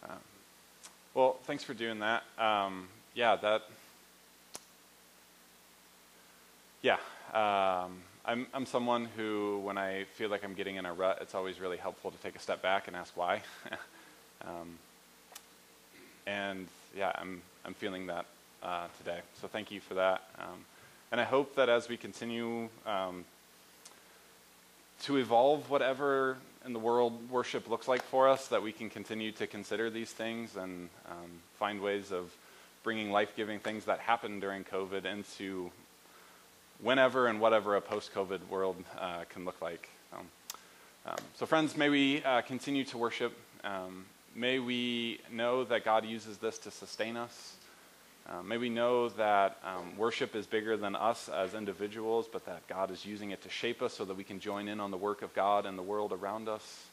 Um, 0.03 0.17
well, 1.15 1.37
thanks 1.45 1.63
for 1.63 1.73
doing 1.73 1.99
that. 1.99 2.23
Um, 2.37 2.89
yeah, 3.13 3.37
that. 3.37 3.63
Yeah, 6.81 6.97
um, 7.33 8.01
I'm 8.25 8.45
I'm 8.53 8.65
someone 8.65 9.05
who, 9.15 9.61
when 9.63 9.77
I 9.77 10.03
feel 10.15 10.29
like 10.29 10.43
I'm 10.43 10.53
getting 10.53 10.75
in 10.75 10.85
a 10.85 10.93
rut, 10.93 11.19
it's 11.21 11.33
always 11.33 11.59
really 11.59 11.77
helpful 11.77 12.11
to 12.11 12.17
take 12.17 12.35
a 12.35 12.39
step 12.39 12.61
back 12.61 12.87
and 12.87 12.95
ask 12.97 13.15
why. 13.15 13.41
um, 14.45 14.77
and 16.27 16.67
yeah, 16.95 17.13
I'm 17.15 17.41
I'm 17.65 17.73
feeling 17.73 18.07
that 18.07 18.25
uh, 18.61 18.87
today. 18.97 19.21
So 19.41 19.47
thank 19.47 19.71
you 19.71 19.79
for 19.79 19.93
that. 19.93 20.21
Um, 20.37 20.65
and 21.13 21.21
I 21.21 21.23
hope 21.23 21.55
that 21.55 21.69
as 21.69 21.87
we 21.87 21.95
continue 21.95 22.67
um, 22.85 23.23
to 25.03 25.17
evolve 25.17 25.69
whatever 25.69 26.37
in 26.65 26.73
the 26.73 26.79
world 26.79 27.29
worship 27.29 27.69
looks 27.69 27.87
like 27.87 28.01
for 28.03 28.27
us, 28.27 28.47
that 28.47 28.61
we 28.61 28.71
can 28.71 28.89
continue 28.89 29.31
to 29.33 29.45
consider 29.45 29.89
these 29.89 30.11
things 30.11 30.55
and 30.55 30.89
um, 31.09 31.31
find 31.59 31.79
ways 31.81 32.11
of 32.11 32.33
bringing 32.83 33.11
life-giving 33.11 33.59
things 33.59 33.85
that 33.85 33.99
happened 33.99 34.41
during 34.41 34.63
COVID 34.63 35.05
into 35.05 35.71
whenever 36.81 37.27
and 37.27 37.39
whatever 37.39 37.75
a 37.75 37.81
post-COVID 37.81 38.47
world 38.49 38.75
uh, 38.99 39.23
can 39.29 39.45
look 39.45 39.61
like. 39.61 39.89
Um, 40.13 40.27
um, 41.05 41.15
so, 41.35 41.45
friends, 41.45 41.77
may 41.77 41.89
we 41.89 42.23
uh, 42.23 42.41
continue 42.41 42.83
to 42.85 42.97
worship. 42.97 43.33
Um, 43.63 44.05
may 44.35 44.59
we 44.59 45.19
know 45.31 45.63
that 45.65 45.85
God 45.85 46.05
uses 46.05 46.37
this 46.37 46.57
to 46.59 46.71
sustain 46.71 47.15
us. 47.15 47.55
Uh, 48.27 48.41
may 48.41 48.57
we 48.57 48.69
know 48.69 49.09
that 49.09 49.57
um, 49.63 49.97
worship 49.97 50.35
is 50.35 50.47
bigger 50.47 50.75
than 50.77 50.95
us 50.95 51.29
as 51.29 51.53
individuals, 51.53 52.27
but 52.31 52.45
that 52.47 52.67
God 52.67 52.89
is 52.89 53.05
using 53.05 53.29
it 53.31 53.43
to 53.43 53.49
shape 53.49 53.83
us 53.83 53.93
so 53.93 54.03
that 54.05 54.17
we 54.17 54.23
can 54.23 54.39
join 54.39 54.67
in 54.67 54.79
on 54.79 54.89
the 54.89 54.97
work 54.97 55.21
of 55.21 55.33
God 55.35 55.65
and 55.65 55.77
the 55.77 55.83
world 55.83 56.11
around 56.11 56.49
us. 56.49 56.85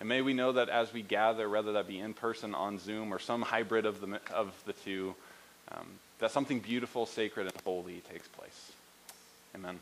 And 0.00 0.08
may 0.08 0.20
we 0.20 0.34
know 0.34 0.52
that 0.52 0.68
as 0.68 0.92
we 0.92 1.00
gather, 1.00 1.48
whether 1.48 1.72
that 1.72 1.88
be 1.88 1.98
in 1.98 2.12
person, 2.12 2.54
on 2.54 2.78
Zoom, 2.78 3.12
or 3.12 3.18
some 3.18 3.40
hybrid 3.40 3.86
of 3.86 4.02
the, 4.02 4.20
of 4.34 4.52
the 4.66 4.74
two, 4.74 5.14
um, 5.72 5.86
that 6.18 6.30
something 6.30 6.60
beautiful, 6.60 7.06
sacred, 7.06 7.46
and 7.46 7.56
holy 7.64 8.02
takes 8.12 8.28
place. 8.28 8.72
Amen. 9.54 9.78